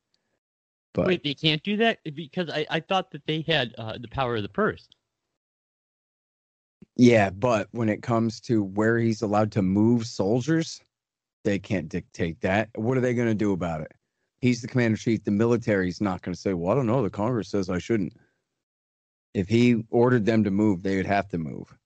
[0.93, 4.08] But wait, they can't do that because I, I thought that they had uh, the
[4.08, 4.88] power of the purse.
[6.95, 10.82] Yeah, but when it comes to where he's allowed to move soldiers,
[11.43, 12.69] they can't dictate that.
[12.75, 13.91] What are they going to do about it?
[14.41, 15.23] He's the commander in chief.
[15.23, 17.03] The military's not going to say, well, I don't know.
[17.03, 18.13] The Congress says I shouldn't.
[19.34, 21.77] If he ordered them to move, they would have to move.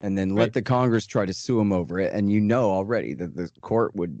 [0.00, 2.12] And then let the Congress try to sue him over it.
[2.12, 4.20] And you know already that the court would,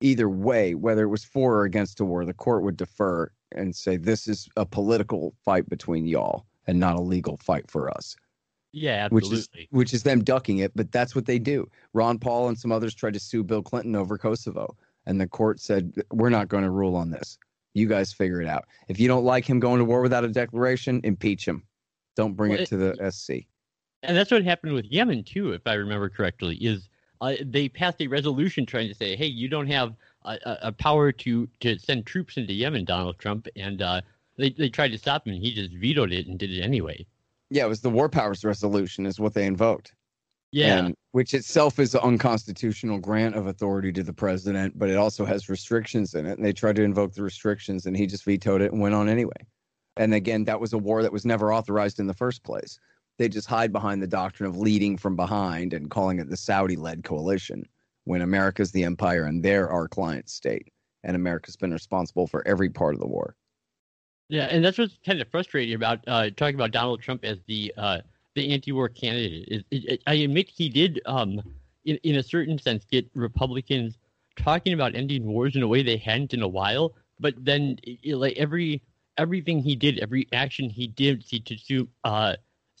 [0.00, 3.74] either way, whether it was for or against a war, the court would defer and
[3.74, 8.14] say this is a political fight between y'all and not a legal fight for us.
[8.72, 9.30] Yeah, absolutely.
[9.30, 11.68] Which is which is them ducking it, but that's what they do.
[11.94, 14.76] Ron Paul and some others tried to sue Bill Clinton over Kosovo,
[15.06, 17.38] and the court said we're not going to rule on this.
[17.74, 18.66] You guys figure it out.
[18.88, 21.62] If you don't like him going to war without a declaration, impeach him.
[22.16, 23.46] Don't bring well, it to the SC.
[24.02, 26.56] And that's what happened with Yemen too, if I remember correctly.
[26.56, 26.88] Is
[27.20, 31.10] uh, they passed a resolution trying to say, "Hey, you don't have a, a power
[31.12, 34.00] to to send troops into Yemen, Donald Trump," and uh,
[34.36, 37.04] they they tried to stop him, and he just vetoed it and did it anyway.
[37.50, 39.94] Yeah, it was the War Powers Resolution, is what they invoked.
[40.52, 44.96] Yeah, and, which itself is an unconstitutional grant of authority to the president, but it
[44.96, 48.24] also has restrictions in it, and they tried to invoke the restrictions, and he just
[48.24, 49.46] vetoed it and went on anyway.
[49.96, 52.78] And again, that was a war that was never authorized in the first place.
[53.18, 56.76] They just hide behind the doctrine of leading from behind and calling it the Saudi
[56.76, 57.68] led coalition
[58.04, 60.72] when America's the empire and they're our client state.
[61.04, 63.36] And America's been responsible for every part of the war.
[64.28, 67.72] Yeah, and that's what's kind of frustrating about uh, talking about Donald Trump as the
[67.76, 68.00] uh,
[68.34, 69.48] the anti-war candidate.
[69.48, 71.40] It, it, it, I admit he did, um,
[71.84, 73.96] in, in a certain sense, get Republicans
[74.36, 76.94] talking about ending wars in a way they hadn't in a while.
[77.18, 78.82] But then, like every
[79.16, 82.36] everything he did, every action he did, seemed to uh,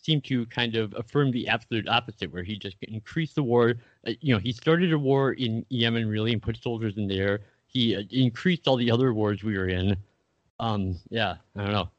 [0.08, 3.74] seem to kind of affirm the absolute opposite, where he just increased the war.
[4.06, 7.40] Uh, you know, he started a war in Yemen really and put soldiers in there.
[7.66, 9.96] He uh, increased all the other wars we were in.
[10.58, 11.90] Um, yeah, I don't know.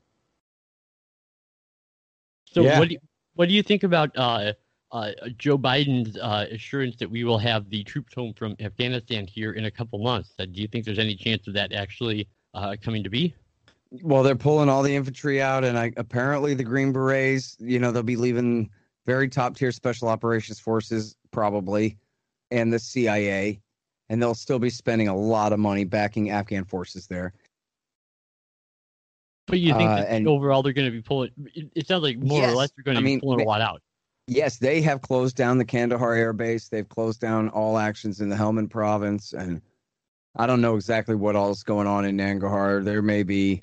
[2.51, 2.79] So yeah.
[2.79, 2.99] what do you,
[3.35, 4.53] what do you think about uh,
[4.91, 9.51] uh, Joe Biden's uh, assurance that we will have the troops home from Afghanistan here
[9.53, 10.33] in a couple months?
[10.39, 13.35] Uh, do you think there's any chance of that actually uh, coming to be?
[13.91, 17.91] Well, they're pulling all the infantry out, and I, apparently the Green Berets, you know,
[17.91, 18.69] they'll be leaving
[19.05, 21.97] very top tier special operations forces probably,
[22.51, 23.59] and the CIA,
[24.09, 27.33] and they'll still be spending a lot of money backing Afghan forces there.
[29.47, 31.31] But you think uh, and, overall they're going to be pulling?
[31.55, 33.47] It sounds like more yes, or less they're going to I be pulling they, a
[33.47, 33.81] lot out.
[34.27, 36.69] Yes, they have closed down the Kandahar Air Base.
[36.69, 39.59] They've closed down all actions in the Helmand Province, and
[40.35, 42.83] I don't know exactly what all is going on in Nangarhar.
[42.83, 43.61] There may be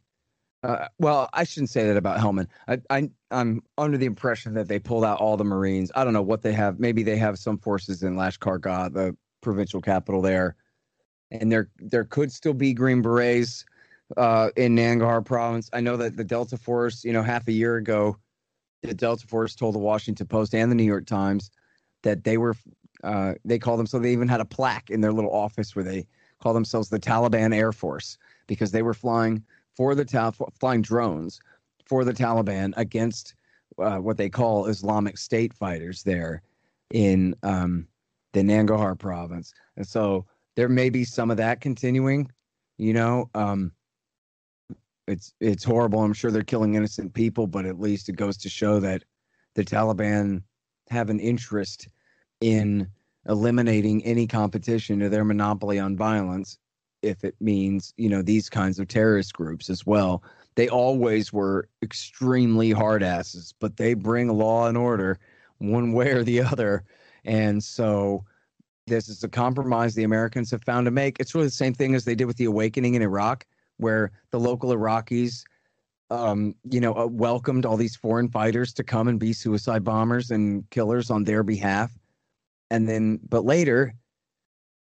[0.67, 2.49] uh, well, I shouldn't say that about Helmand.
[2.67, 5.93] I, I, I'm under the impression that they pulled out all the Marines.
[5.95, 6.81] I don't know what they have.
[6.81, 10.57] Maybe they have some forces in Lashkar the provincial capital there,
[11.31, 13.65] and there there could still be Green Berets
[14.17, 15.71] uh, in Nangarhar province.
[15.73, 18.17] I know that the Delta Force, you know, half a year ago,
[18.83, 21.53] the Delta Force told the Washington Post and the New York Times
[22.03, 22.57] that they were
[23.05, 25.85] uh, they call them so they even had a plaque in their little office where
[25.85, 26.09] they
[26.41, 29.45] call themselves the Taliban Air Force because they were flying
[29.77, 31.41] for the Tal- flying drones
[31.87, 33.35] for the Taliban against
[33.79, 36.43] uh, what they call Islamic State fighters there
[36.93, 37.87] in um,
[38.33, 39.53] the Nangarhar province.
[39.77, 42.31] And so there may be some of that continuing.
[42.79, 43.73] You know, um,
[45.07, 46.03] it's it's horrible.
[46.03, 49.05] I'm sure they're killing innocent people, but at least it goes to show that
[49.55, 50.43] the Taliban
[50.91, 51.89] have an interest
[52.41, 52.89] in
[53.29, 56.59] eliminating any competition to their monopoly on violence
[57.03, 60.23] if it means you know these kinds of terrorist groups as well.
[60.55, 65.19] They always were extremely hard asses but they bring law and order
[65.59, 66.85] one way or the other.
[67.25, 68.25] And so
[68.87, 71.19] this is a compromise the americans have found to make.
[71.21, 73.45] It's really the same thing as they did with the awakening in iraq
[73.79, 75.45] where the local iraqis
[76.11, 80.31] um, you know uh, welcomed all these foreign fighters to come and be suicide bombers
[80.31, 81.93] and killers on their behalf.
[82.71, 83.95] And then but later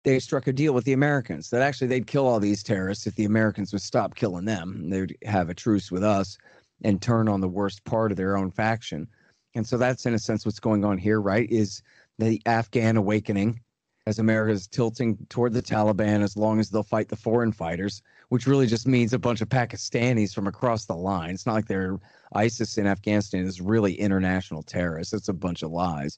[0.03, 3.15] they struck a deal with the Americans that actually they'd kill all these terrorists if
[3.15, 4.89] the Americans would stop killing them.
[4.89, 6.37] They'd have a truce with us
[6.83, 9.07] and turn on the worst part of their own faction.
[9.55, 11.49] And so that's in a sense what's going on here, right?
[11.49, 11.81] Is
[12.19, 13.59] the Afghan awakening
[14.05, 18.01] as America is tilting toward the Taliban as long as they'll fight the foreign fighters,
[18.29, 21.31] which really just means a bunch of Pakistanis from across the line.
[21.31, 21.99] It's not like they're
[22.33, 25.13] ISIS in Afghanistan is really international terrorists.
[25.13, 26.17] It's a bunch of lies.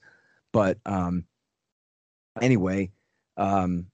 [0.52, 1.26] But um,
[2.42, 2.92] anyway,
[3.40, 3.88] um,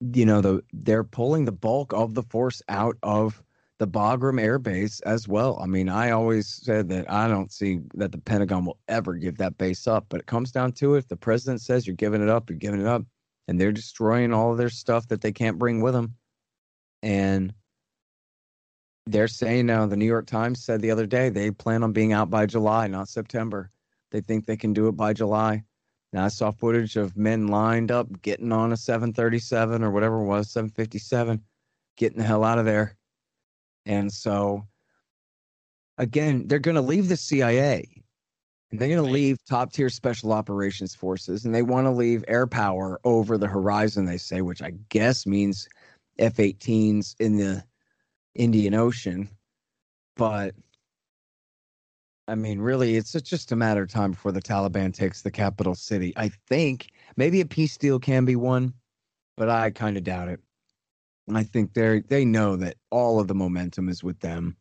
[0.00, 3.42] you know, the they're pulling the bulk of the force out of
[3.78, 5.58] the Bagram Air Base as well.
[5.60, 9.38] I mean, I always said that I don't see that the Pentagon will ever give
[9.38, 10.98] that base up, but it comes down to it.
[10.98, 13.02] If the president says you're giving it up, you're giving it up,
[13.46, 16.14] and they're destroying all of their stuff that they can't bring with them.
[17.02, 17.54] And
[19.06, 22.12] they're saying now, the New York Times said the other day they plan on being
[22.12, 23.70] out by July, not September.
[24.10, 25.64] They think they can do it by July.
[26.12, 30.26] Now I saw footage of men lined up getting on a 737 or whatever it
[30.26, 31.42] was, 757,
[31.96, 32.96] getting the hell out of there.
[33.84, 34.66] And so,
[35.98, 37.86] again, they're going to leave the CIA
[38.70, 42.24] and they're going to leave top tier special operations forces and they want to leave
[42.28, 45.68] air power over the horizon, they say, which I guess means
[46.18, 47.64] F 18s in the
[48.34, 49.28] Indian Ocean.
[50.16, 50.54] But
[52.28, 55.74] I mean, really, it's just a matter of time before the Taliban takes the capital
[55.74, 56.12] city.
[56.14, 58.74] I think maybe a peace deal can be won,
[59.34, 60.40] but I kind of doubt it.
[61.34, 64.56] I think they they know that all of the momentum is with them.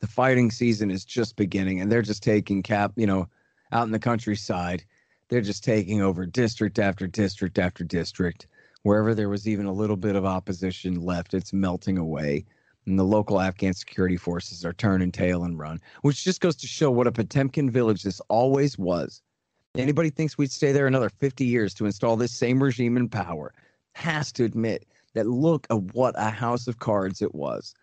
[0.00, 3.28] The fighting season is just beginning, and they're just taking cap, you know,
[3.70, 4.82] out in the countryside.
[5.28, 8.46] They're just taking over district after district after district.
[8.82, 12.46] Wherever there was even a little bit of opposition left, it's melting away.
[12.86, 16.66] And the local Afghan security forces are turning tail and run, which just goes to
[16.66, 19.22] show what a Potemkin village this always was.
[19.76, 23.52] Anybody thinks we'd stay there another 50 years to install this same regime in power
[23.94, 27.74] has to admit that look at what a house of cards it was.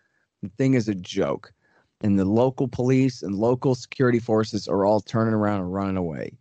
[0.42, 1.52] The thing is a joke.
[2.00, 6.38] And the local police and local security forces are all turning around and running away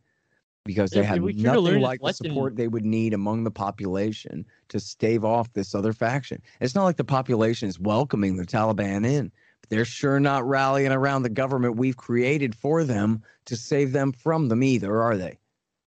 [0.68, 5.26] because they had nothing like the support they would need among the population to stave
[5.26, 6.42] off this other faction.
[6.62, 9.32] It's not like the population is welcoming the Taliban in.
[9.70, 14.50] They're sure not rallying around the government we've created for them to save them from
[14.50, 15.40] them either, are they?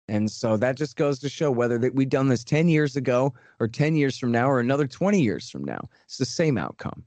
[0.07, 3.34] And so that just goes to show whether that we've done this 10 years ago
[3.59, 5.89] or 10 years from now or another 20 years from now.
[6.05, 7.03] It's the same outcome.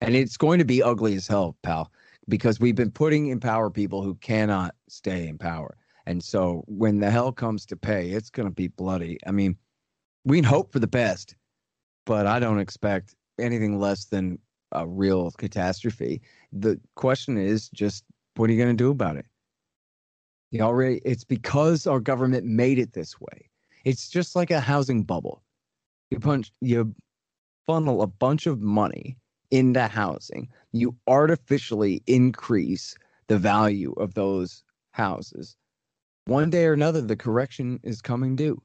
[0.00, 1.92] And it's going to be ugly as hell, pal,
[2.28, 5.76] because we've been putting in power people who cannot stay in power.
[6.10, 9.16] And so when the hell comes to pay, it's going to be bloody.
[9.28, 9.56] I mean,
[10.24, 11.36] we can hope for the best,
[12.04, 14.40] but I don't expect anything less than
[14.72, 16.20] a real catastrophe.
[16.52, 18.02] The question is just
[18.34, 19.26] what are you going to do about it?
[20.50, 23.48] You already it's because our government made it this way.
[23.84, 25.44] It's just like a housing bubble.
[26.10, 26.92] You punch you
[27.68, 29.16] funnel a bunch of money
[29.52, 30.48] into housing.
[30.72, 32.96] You artificially increase
[33.28, 35.56] the value of those houses.
[36.30, 38.62] One day or another the correction is coming due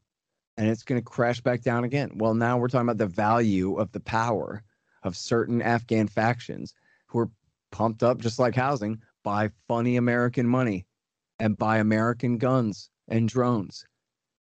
[0.56, 2.12] and it's going to crash back down again.
[2.14, 4.62] Well, now we're talking about the value of the power
[5.02, 6.76] of certain Afghan factions
[7.08, 7.30] who are
[7.72, 10.86] pumped up just like housing by funny American money
[11.40, 13.84] and by American guns and drones.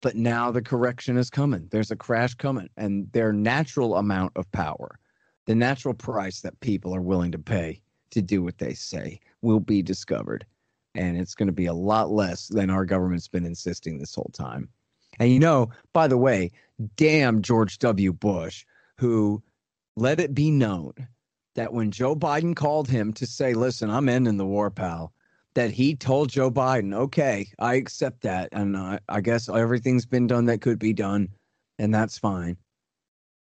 [0.03, 1.69] But now the correction is coming.
[1.71, 4.99] There's a crash coming, and their natural amount of power,
[5.47, 9.61] the natural price that people are willing to pay to do what they say, will
[9.61, 10.45] be discovered.
[10.95, 14.31] And it's going to be a lot less than our government's been insisting this whole
[14.33, 14.69] time.
[15.19, 16.51] And you know, by the way,
[16.97, 18.13] damn George W.
[18.13, 18.65] Bush,
[18.99, 19.43] who
[19.97, 20.93] let it be known
[21.55, 25.13] that when Joe Biden called him to say, listen, I'm ending the war, pal,
[25.55, 28.49] that he told Joe Biden, okay, I accept that.
[28.53, 31.29] And I, I guess everything's been done that could be done,
[31.79, 32.57] and that's fine.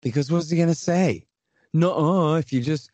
[0.02, 1.26] Because what's he going to say?
[1.74, 2.92] No, if you just,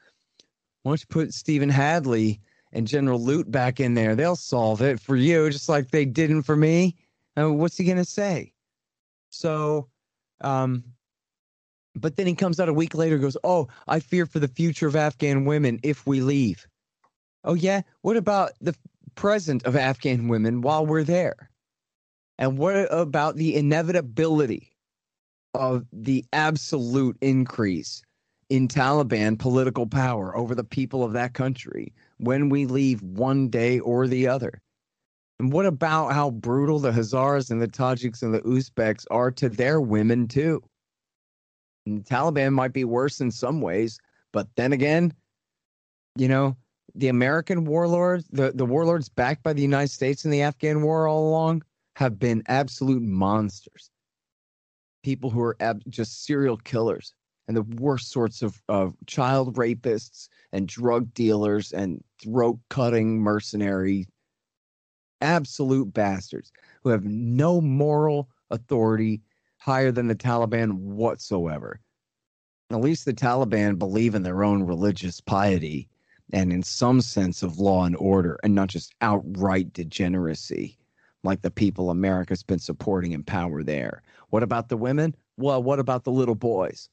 [0.86, 2.40] don't you put Stephen Hadley
[2.72, 4.16] and General Lute back in there?
[4.16, 6.96] They'll solve it for you, just like they didn't for me.
[7.38, 8.54] Uh, what's he to say?
[9.30, 9.88] So,
[10.42, 10.84] um,
[11.96, 14.88] but then he comes out a week later goes, Oh, I fear for the future
[14.88, 16.68] of Afghan women if we leave.
[17.44, 17.82] Oh, yeah.
[18.02, 18.76] What about the
[19.16, 21.50] present of Afghan women while we're there?
[22.38, 24.72] And what about the inevitability
[25.54, 28.02] of the absolute increase
[28.50, 33.80] in Taliban political power over the people of that country when we leave one day
[33.80, 34.62] or the other?
[35.40, 39.50] And what about how brutal the Hazaras and the Tajiks and the Uzbeks are to
[39.50, 40.62] their women, too?
[41.86, 43.98] And the Taliban might be worse in some ways,
[44.34, 45.14] but then again,
[46.18, 46.58] you know,
[46.94, 51.08] the American warlords, the, the warlords backed by the United States in the Afghan war
[51.08, 51.64] all along,
[51.96, 53.90] have been absolute monsters.
[55.04, 57.14] People who are ab- just serial killers
[57.50, 58.62] and the worst sorts of,
[59.08, 64.06] child rapists and drug dealers and throat cutting mercenary
[65.22, 66.52] absolute bastards
[66.84, 69.22] who have no moral authority
[69.58, 71.80] higher than the Taliban whatsoever.
[72.70, 75.90] At least the Taliban believe in their own religious piety
[76.32, 80.78] and in some sense of law and order and not just outright degeneracy
[81.24, 84.04] like the people America's been supporting in power there.
[84.30, 85.16] What about the women?
[85.36, 86.90] Well, what about the little boys?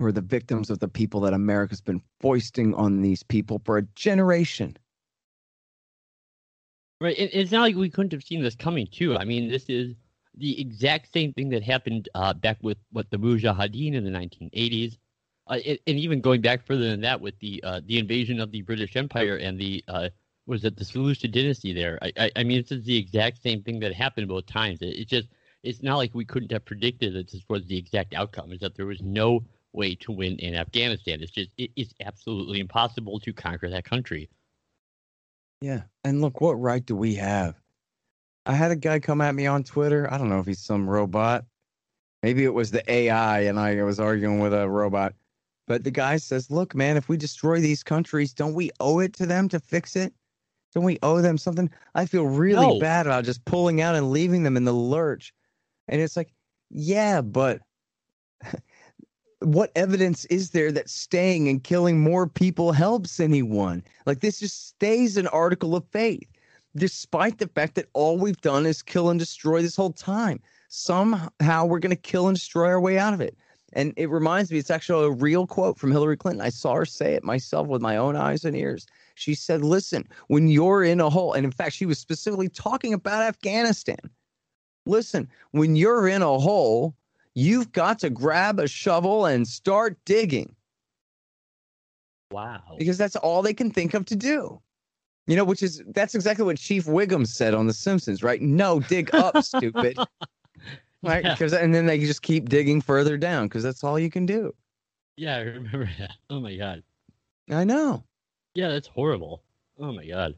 [0.00, 3.78] Who are the victims of the people that America's been foisting on these people for
[3.78, 4.76] a generation?
[7.00, 7.14] Right.
[7.16, 9.16] It's not like we couldn't have seen this coming, too.
[9.16, 9.94] I mean, this is
[10.36, 14.96] the exact same thing that happened uh, back with what the Mujahideen in the 1980s
[15.50, 18.52] uh, it, and even going back further than that with the uh, the invasion of
[18.52, 20.08] the British Empire and the uh,
[20.46, 21.98] was it the Seleucid dynasty there?
[22.02, 24.80] I, I, I mean, this is the exact same thing that happened both times.
[24.80, 25.28] It, it's just
[25.62, 28.52] it's not like we couldn't have predicted that this was the exact outcome.
[28.52, 31.20] Is that there was no way to win in Afghanistan.
[31.22, 34.30] It's just it, it's absolutely impossible to conquer that country.
[35.60, 37.56] Yeah, and look, what right do we have?
[38.46, 40.12] I had a guy come at me on Twitter.
[40.12, 41.44] I don't know if he's some robot.
[42.22, 45.14] Maybe it was the AI, and I was arguing with a robot
[45.68, 49.14] But the guy says, look, man, if we destroy these countries, don't we owe it
[49.14, 50.14] to them to fix it?
[50.74, 51.70] Don't we owe them something?
[51.94, 52.72] I feel really No.
[52.72, 55.34] bad about just pulling out and leaving them in the lurch.
[55.88, 56.32] And it's like,
[56.70, 57.62] yeah, but
[59.40, 63.82] what evidence is there that staying and killing more people helps anyone?
[64.06, 66.28] Like this just stays an article of faith,
[66.76, 70.40] despite the fact that all we've done is kill and destroy this whole time.
[70.68, 73.36] Somehow we're going to kill and destroy our way out of it.
[73.72, 76.42] And it reminds me, it's actually a real quote from Hillary Clinton.
[76.42, 78.86] I saw her say it myself with my own eyes and ears.
[79.14, 82.92] She said, Listen, when you're in a hole, and in fact, she was specifically talking
[82.92, 83.98] about Afghanistan.
[84.86, 86.96] Listen, when you're in a hole,
[87.34, 90.54] you've got to grab a shovel and start digging
[92.32, 92.62] Wow.
[92.78, 94.60] because that's all they can think of to do.
[95.26, 98.40] You know, which is that's exactly what Chief Wiggum said on The Simpsons, right?
[98.40, 99.96] No, dig up, stupid.
[101.02, 101.24] Right?
[101.24, 101.34] Yeah.
[101.34, 104.52] Because and then they just keep digging further down because that's all you can do.
[105.16, 106.12] Yeah, I remember that.
[106.30, 106.82] Oh my god.
[107.50, 108.04] I know.
[108.54, 109.42] Yeah, that's horrible.
[109.78, 110.34] Oh my god.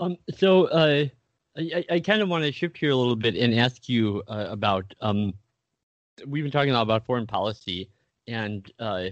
[0.00, 0.16] Um.
[0.36, 1.06] So, uh,
[1.58, 4.46] I I- kind of want to shift here a little bit and ask you uh,
[4.50, 5.34] about um.
[6.26, 7.90] We've been talking a lot about foreign policy,
[8.26, 9.06] and uh,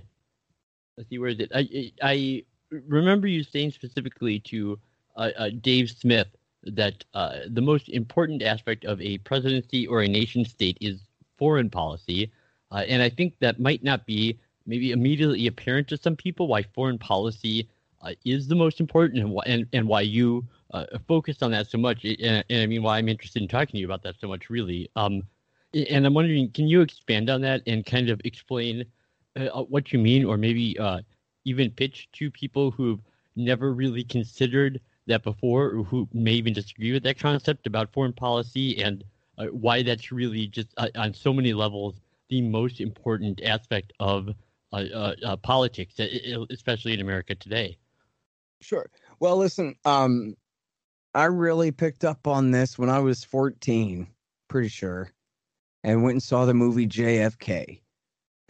[0.96, 1.50] let's see where is it?
[1.54, 4.78] I I remember you saying specifically to
[5.16, 6.28] uh, uh, Dave Smith
[6.64, 11.00] that uh, the most important aspect of a presidency or a nation state is
[11.38, 12.32] foreign policy,
[12.72, 16.62] uh, and I think that might not be maybe immediately apparent to some people why
[16.62, 17.68] foreign policy
[18.24, 21.78] is the most important and why and, and why you uh, focus on that so
[21.78, 24.28] much and, and I mean why I'm interested in talking to you about that so
[24.28, 25.22] much really um
[25.74, 28.84] and I'm wondering can you expand on that and kind of explain
[29.36, 31.00] uh, what you mean or maybe uh,
[31.44, 33.00] even pitch to people who've
[33.36, 38.12] never really considered that before or who may even disagree with that concept about foreign
[38.12, 39.04] policy and
[39.38, 44.30] uh, why that's really just uh, on so many levels the most important aspect of
[44.72, 45.94] uh, uh, uh, politics,
[46.50, 47.78] especially in America today.
[48.60, 48.90] Sure.
[49.20, 50.34] Well, listen, um,
[51.16, 54.06] I really picked up on this when I was 14,
[54.48, 55.10] pretty sure,
[55.82, 57.80] and went and saw the movie JFK.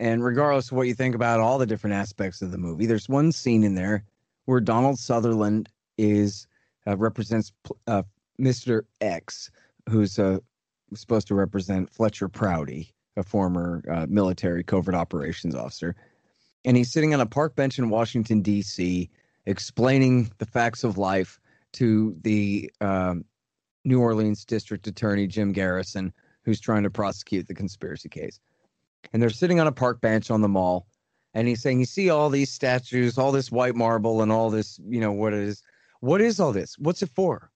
[0.01, 3.09] And regardless of what you think about all the different aspects of the movie, there's
[3.09, 4.03] one scene in there
[4.47, 6.49] where Donald Sutherland is
[6.89, 7.53] uh, represents
[7.87, 8.03] uh,
[8.41, 8.83] Mr.
[9.01, 9.49] X,
[9.89, 10.41] who's uh,
[10.93, 15.95] supposed to represent Fletcher Prouty, a former uh, military covert operations officer.
[16.65, 19.09] And he's sitting on a park bench in Washington, D.C.,
[19.47, 21.39] explaining the facts of life
[21.77, 23.25] to the um,
[23.85, 26.13] New Orleans District Attorney, Jim Garrison,
[26.45, 28.41] who's trying to prosecute the conspiracy case.
[29.13, 30.87] And they're sitting on a park bench on the mall.
[31.35, 34.81] And he's saying, You see all these statues, all this white marble, and all this,
[34.89, 35.63] you know, what it is.
[36.01, 36.79] What is all this?
[36.79, 37.51] What's it for?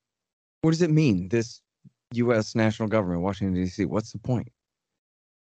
[0.60, 1.60] What does it mean, this
[2.12, 2.54] U.S.
[2.54, 3.86] national government, Washington, D.C.?
[3.86, 4.48] What's the point?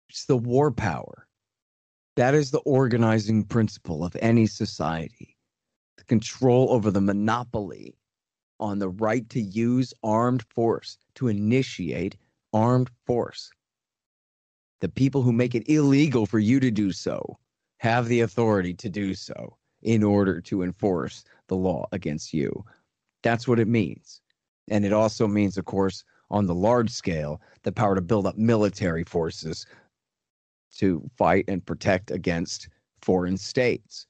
[0.08, 1.26] It's the war power.
[2.16, 5.36] That is the organizing principle of any society
[5.96, 7.94] the control over the monopoly
[8.62, 12.16] on the right to use armed force, to initiate
[12.52, 13.50] armed force.
[14.80, 17.38] The people who make it illegal for you to do so
[17.78, 22.64] have the authority to do so in order to enforce the law against you.
[23.24, 24.20] That's what it means.
[24.68, 28.38] And it also means, of course, on the large scale, the power to build up
[28.38, 29.66] military forces
[30.76, 32.68] to fight and protect against
[33.00, 34.06] foreign states.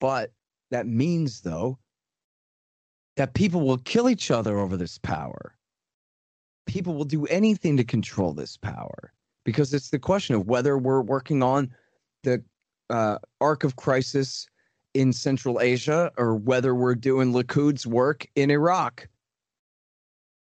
[0.00, 0.32] But
[0.70, 1.78] that means, though,
[3.16, 5.54] that people will kill each other over this power.
[6.66, 9.12] People will do anything to control this power
[9.44, 11.70] because it's the question of whether we're working on
[12.22, 12.42] the
[12.90, 14.46] uh, arc of crisis
[14.94, 19.08] in Central Asia or whether we're doing Likud's work in Iraq.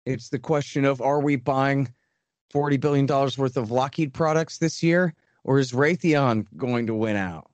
[0.06, 1.94] It's the question of are we buying
[2.54, 7.52] $40 billion worth of Lockheed products this year or is Raytheon going to win out?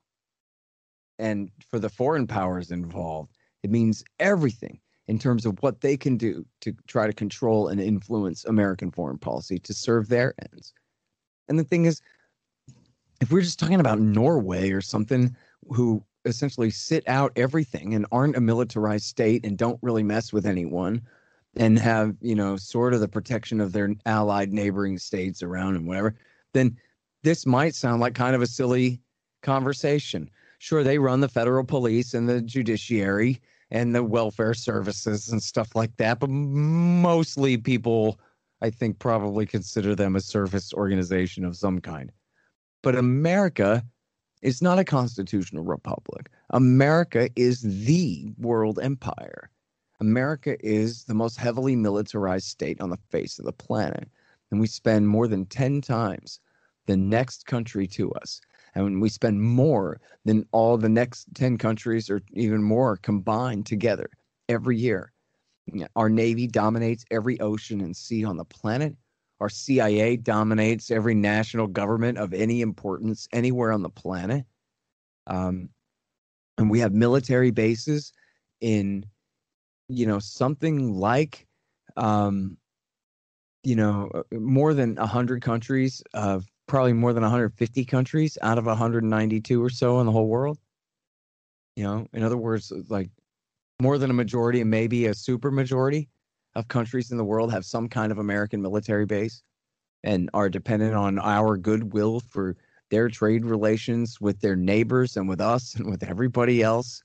[1.18, 3.32] And for the foreign powers involved,
[3.62, 7.80] it means everything in terms of what they can do to try to control and
[7.80, 10.72] influence American foreign policy to serve their ends.
[11.48, 12.00] And the thing is,
[13.20, 15.34] if we're just talking about Norway or something
[15.68, 20.44] who essentially sit out everything and aren't a militarized state and don't really mess with
[20.44, 21.00] anyone
[21.56, 25.86] and have, you know, sort of the protection of their allied neighboring states around and
[25.86, 26.14] whatever,
[26.52, 26.76] then
[27.22, 29.00] this might sound like kind of a silly
[29.42, 30.28] conversation.
[30.58, 33.40] Sure, they run the federal police and the judiciary
[33.76, 38.18] and the welfare services and stuff like that, but mostly people,
[38.62, 42.10] I think, probably consider them a service organization of some kind.
[42.82, 43.84] But America
[44.40, 46.30] is not a constitutional republic.
[46.50, 49.50] America is the world empire.
[50.00, 54.08] America is the most heavily militarized state on the face of the planet.
[54.50, 56.40] And we spend more than 10 times
[56.86, 58.40] the next country to us
[58.76, 64.10] And we spend more than all the next 10 countries or even more combined together
[64.50, 65.12] every year.
[65.96, 68.94] Our Navy dominates every ocean and sea on the planet.
[69.40, 74.44] Our CIA dominates every national government of any importance anywhere on the planet.
[75.26, 75.70] Um,
[76.58, 78.12] and we have military bases
[78.60, 79.06] in,
[79.88, 81.46] you know, something like,
[81.96, 82.58] um,
[83.62, 88.66] you know, uh, more than 100 countries, uh, probably more than 150 countries out of
[88.66, 90.58] 192 or so in the whole world.
[91.76, 93.10] You know, in other words, like
[93.80, 96.08] more than a majority and maybe a super majority
[96.54, 99.42] of countries in the world have some kind of American military base
[100.02, 102.56] and are dependent on our goodwill for
[102.90, 107.02] their trade relations with their neighbors and with us and with everybody else.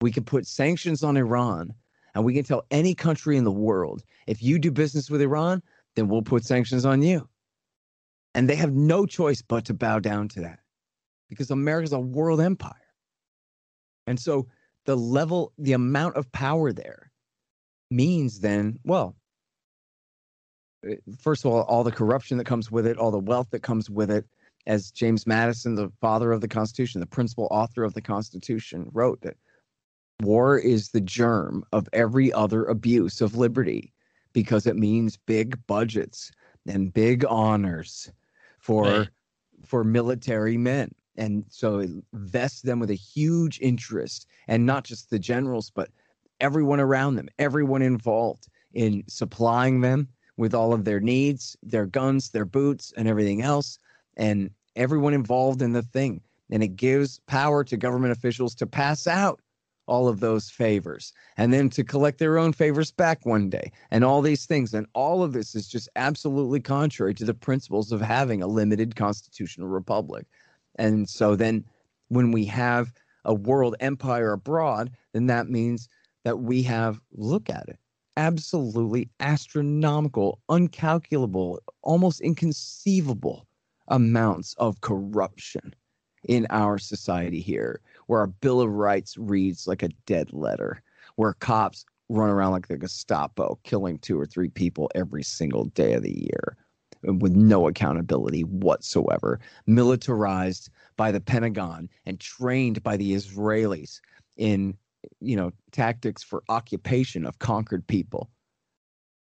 [0.00, 1.74] We can put sanctions on Iran
[2.14, 5.62] and we can tell any country in the world if you do business with Iran,
[5.96, 7.28] then we'll put sanctions on you.
[8.36, 10.58] And they have no choice but to bow down to that
[11.30, 12.74] because America's a world empire.
[14.06, 14.46] And so
[14.84, 17.10] the level, the amount of power there
[17.90, 19.16] means then, well,
[20.86, 23.62] uh, first of all, all the corruption that comes with it, all the wealth that
[23.62, 24.26] comes with it.
[24.66, 29.22] As James Madison, the father of the Constitution, the principal author of the Constitution, wrote
[29.22, 29.38] that
[30.20, 33.94] war is the germ of every other abuse of liberty
[34.34, 36.30] because it means big budgets
[36.66, 38.10] and big honors
[38.66, 39.08] for right.
[39.64, 45.08] for military men and so it vests them with a huge interest and not just
[45.08, 45.88] the generals but
[46.40, 52.30] everyone around them everyone involved in supplying them with all of their needs their guns
[52.30, 53.78] their boots and everything else
[54.16, 59.06] and everyone involved in the thing and it gives power to government officials to pass
[59.06, 59.40] out
[59.86, 64.04] all of those favors and then to collect their own favors back one day and
[64.04, 68.00] all these things and all of this is just absolutely contrary to the principles of
[68.00, 70.26] having a limited constitutional republic.
[70.76, 71.64] And so then
[72.08, 72.92] when we have
[73.24, 75.88] a world empire abroad, then that means
[76.24, 77.78] that we have, look at it,
[78.16, 83.46] absolutely astronomical, uncalculable, almost inconceivable
[83.88, 85.74] amounts of corruption
[86.24, 90.82] in our society here, where our Bill of Rights reads like a dead letter,
[91.16, 95.94] where cops run around like the Gestapo, killing two or three people every single day
[95.94, 96.56] of the year
[97.02, 104.00] with no accountability whatsoever, militarized by the Pentagon and trained by the Israelis
[104.36, 104.76] in
[105.20, 108.30] you know tactics for occupation of conquered people.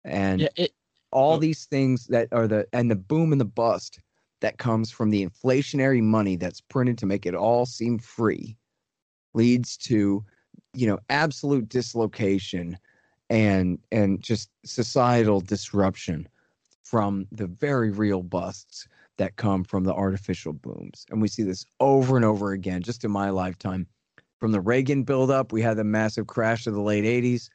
[0.03, 0.71] And yeah, it,
[1.11, 1.39] all oh.
[1.39, 3.99] these things that are the and the boom and the bust
[4.41, 8.57] that comes from the inflationary money that's printed to make it all seem free
[9.36, 10.24] leads to
[10.74, 12.78] you know absolute dislocation
[13.30, 16.28] and and just societal disruption
[16.84, 21.06] from the very real busts that come from the artificial booms.
[21.10, 23.88] And we see this over and over again just in my lifetime.
[24.40, 27.50] From the Reagan buildup, we had the massive crash of the late 80s.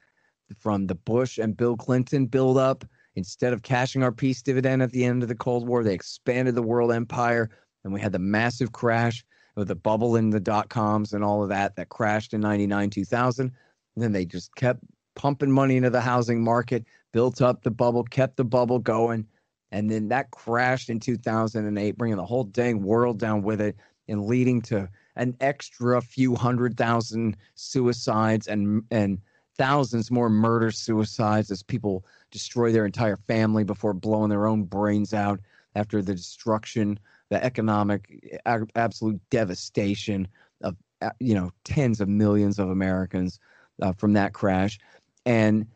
[0.59, 5.05] From the Bush and Bill Clinton buildup, instead of cashing our peace dividend at the
[5.05, 7.51] end of the Cold War, they expanded the world empire.
[7.85, 9.25] And we had the massive crash
[9.57, 12.91] with the bubble in the dot coms and all of that that crashed in 99,
[12.91, 13.53] 2000.
[13.95, 14.81] And then they just kept
[15.15, 19.27] pumping money into the housing market, built up the bubble, kept the bubble going.
[19.73, 23.77] And then that crashed in 2008, bringing the whole dang world down with it
[24.09, 29.19] and leading to an extra few hundred thousand suicides and, and
[29.57, 35.13] thousands more murder suicides as people destroy their entire family before blowing their own brains
[35.13, 35.41] out
[35.75, 36.99] after the destruction,
[37.31, 38.41] the economic,
[38.75, 40.29] absolute devastation
[40.63, 40.77] of,
[41.19, 43.39] you know, tens of millions of Americans
[43.81, 44.79] uh, from that crash.
[45.25, 45.67] And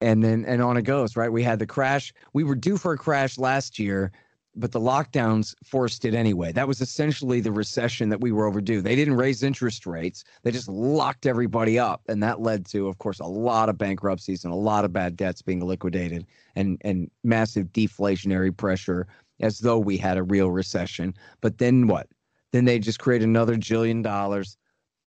[0.00, 1.32] and then and on it goes right?
[1.32, 2.12] We had the crash.
[2.32, 4.12] We were due for a crash last year
[4.56, 6.50] but the lockdowns forced it anyway.
[6.50, 8.80] That was essentially the recession that we were overdue.
[8.80, 10.24] They didn't raise interest rates.
[10.42, 12.02] They just locked everybody up.
[12.08, 15.16] And that led to of course a lot of bankruptcies and a lot of bad
[15.16, 16.26] debts being liquidated
[16.56, 19.06] and and massive deflationary pressure
[19.40, 22.08] as though we had a real recession but then what
[22.52, 24.56] then they just create another jillion dollars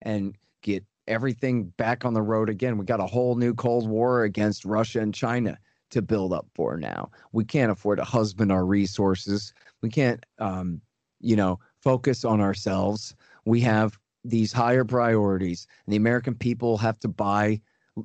[0.03, 2.79] and get everything back on the road again.
[2.79, 5.59] We got a whole new Cold War against Russia and China
[5.91, 7.11] to build up for now.
[7.33, 9.55] We can't afford to husband our resources.
[9.83, 10.81] We can't, um,
[11.20, 13.14] you know, focus on ourselves.
[13.45, 17.61] We have these higher priorities, and the American people have to buy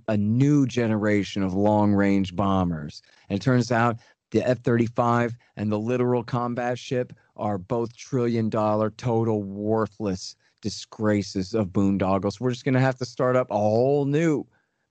[0.08, 3.02] a new generation of long range bombers.
[3.28, 3.98] And it turns out
[4.32, 11.54] the F 35 and the littoral combat ship are both trillion dollar total worthless disgraces
[11.54, 12.40] of boondoggles.
[12.40, 14.46] We're just going to have to start up a whole new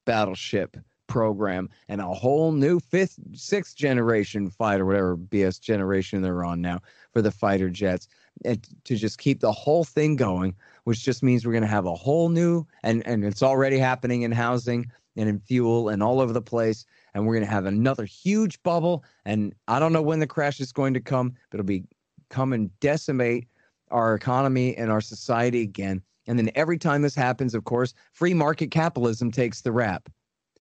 [0.05, 0.77] battleship
[1.07, 6.81] program and a whole new fifth, sixth generation fighter, whatever BS generation they're on now
[7.13, 8.09] for the fighter jets,
[8.45, 11.87] and to just keep the whole thing going, which just means we're going to have
[11.87, 16.21] a whole new and and it's already happening in housing and in fuel and all
[16.21, 16.87] over the place.
[17.15, 19.05] And we're going to have another huge bubble.
[19.25, 21.85] And I don't know when the crash is going to come, but it'll be
[22.29, 23.49] come and decimate
[23.91, 26.03] our economy and our society again.
[26.27, 30.09] And then every time this happens, of course, free market capitalism takes the rap.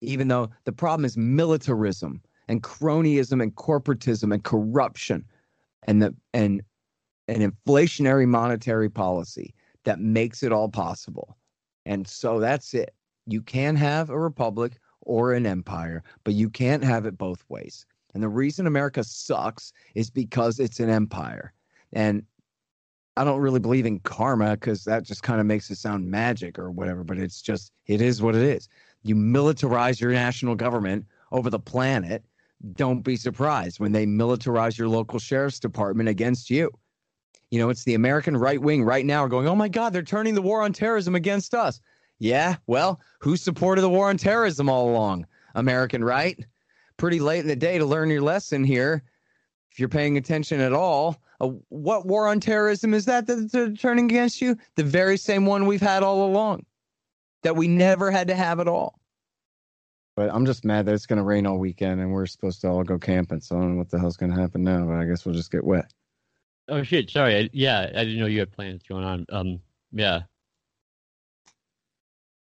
[0.02, 5.26] Even though the problem is militarism and cronyism and corporatism and corruption
[5.88, 6.62] and the and
[7.28, 11.38] an inflationary monetary policy that makes it all possible.
[11.86, 12.94] And so that's it.
[13.26, 17.86] You can have a republic or an empire, but you can't have it both ways.
[18.14, 21.54] And the reason America sucks is because it's an empire.
[21.94, 22.24] And
[23.16, 26.60] I don't really believe in karma because that just kind of makes it sound magic
[26.60, 28.68] or whatever, but it's just, it is what it is.
[29.04, 32.24] You militarize your national government over the planet.
[32.74, 36.70] Don't be surprised when they militarize your local sheriff's department against you.
[37.50, 40.04] You know, it's the American right wing right now are going, oh my God, they're
[40.04, 41.80] turning the war on terrorism against us.
[42.20, 45.28] Yeah, well, who supported the war on terrorism all along?
[45.56, 46.44] American right?
[46.98, 49.04] Pretty late in the day to learn your lesson here.
[49.72, 53.72] If you're paying attention at all, uh, what war on terrorism is that that they're
[53.72, 54.58] turning against you?
[54.76, 56.66] The very same one we've had all along,
[57.44, 59.00] that we never had to have at all.
[60.16, 62.68] But I'm just mad that it's going to rain all weekend and we're supposed to
[62.68, 63.40] all go camping.
[63.40, 65.36] So I don't know what the hell's going to happen now, but I guess we'll
[65.36, 65.94] just get wet.
[66.70, 67.12] Oh shit!
[67.12, 67.38] Sorry.
[67.38, 69.26] I, yeah, I didn't know you had plans going on.
[69.30, 69.60] Um,
[69.94, 70.22] yeah.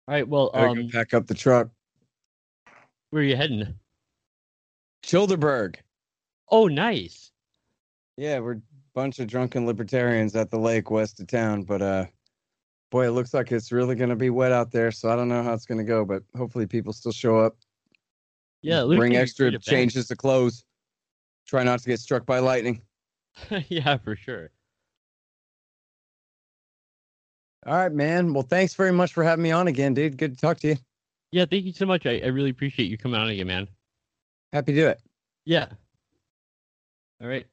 [0.08, 0.26] All right.
[0.26, 1.68] Well, um, pack up the truck.
[3.10, 3.74] where are you heading?
[5.04, 5.76] Childerberg.
[6.50, 7.30] Oh, nice.
[8.16, 8.62] Yeah, we're a
[8.94, 12.06] bunch of drunken libertarians at the lake west of town, but uh
[12.90, 15.28] boy, it looks like it's really going to be wet out there, so I don't
[15.28, 17.58] know how it's going to go, but hopefully people still show up.
[18.62, 18.84] Yeah.
[18.84, 20.64] Bring extra changes of clothes.
[21.46, 22.80] Try not to get struck by lightning.
[23.68, 24.50] yeah, for sure.
[27.68, 28.32] All right, man.
[28.32, 30.16] Well, thanks very much for having me on again, dude.
[30.16, 30.76] Good to talk to you.
[31.32, 32.06] Yeah, thank you so much.
[32.06, 33.68] I, I really appreciate you coming on again, man.
[34.54, 35.02] Happy to do it.
[35.44, 35.66] Yeah.
[37.20, 37.46] All right.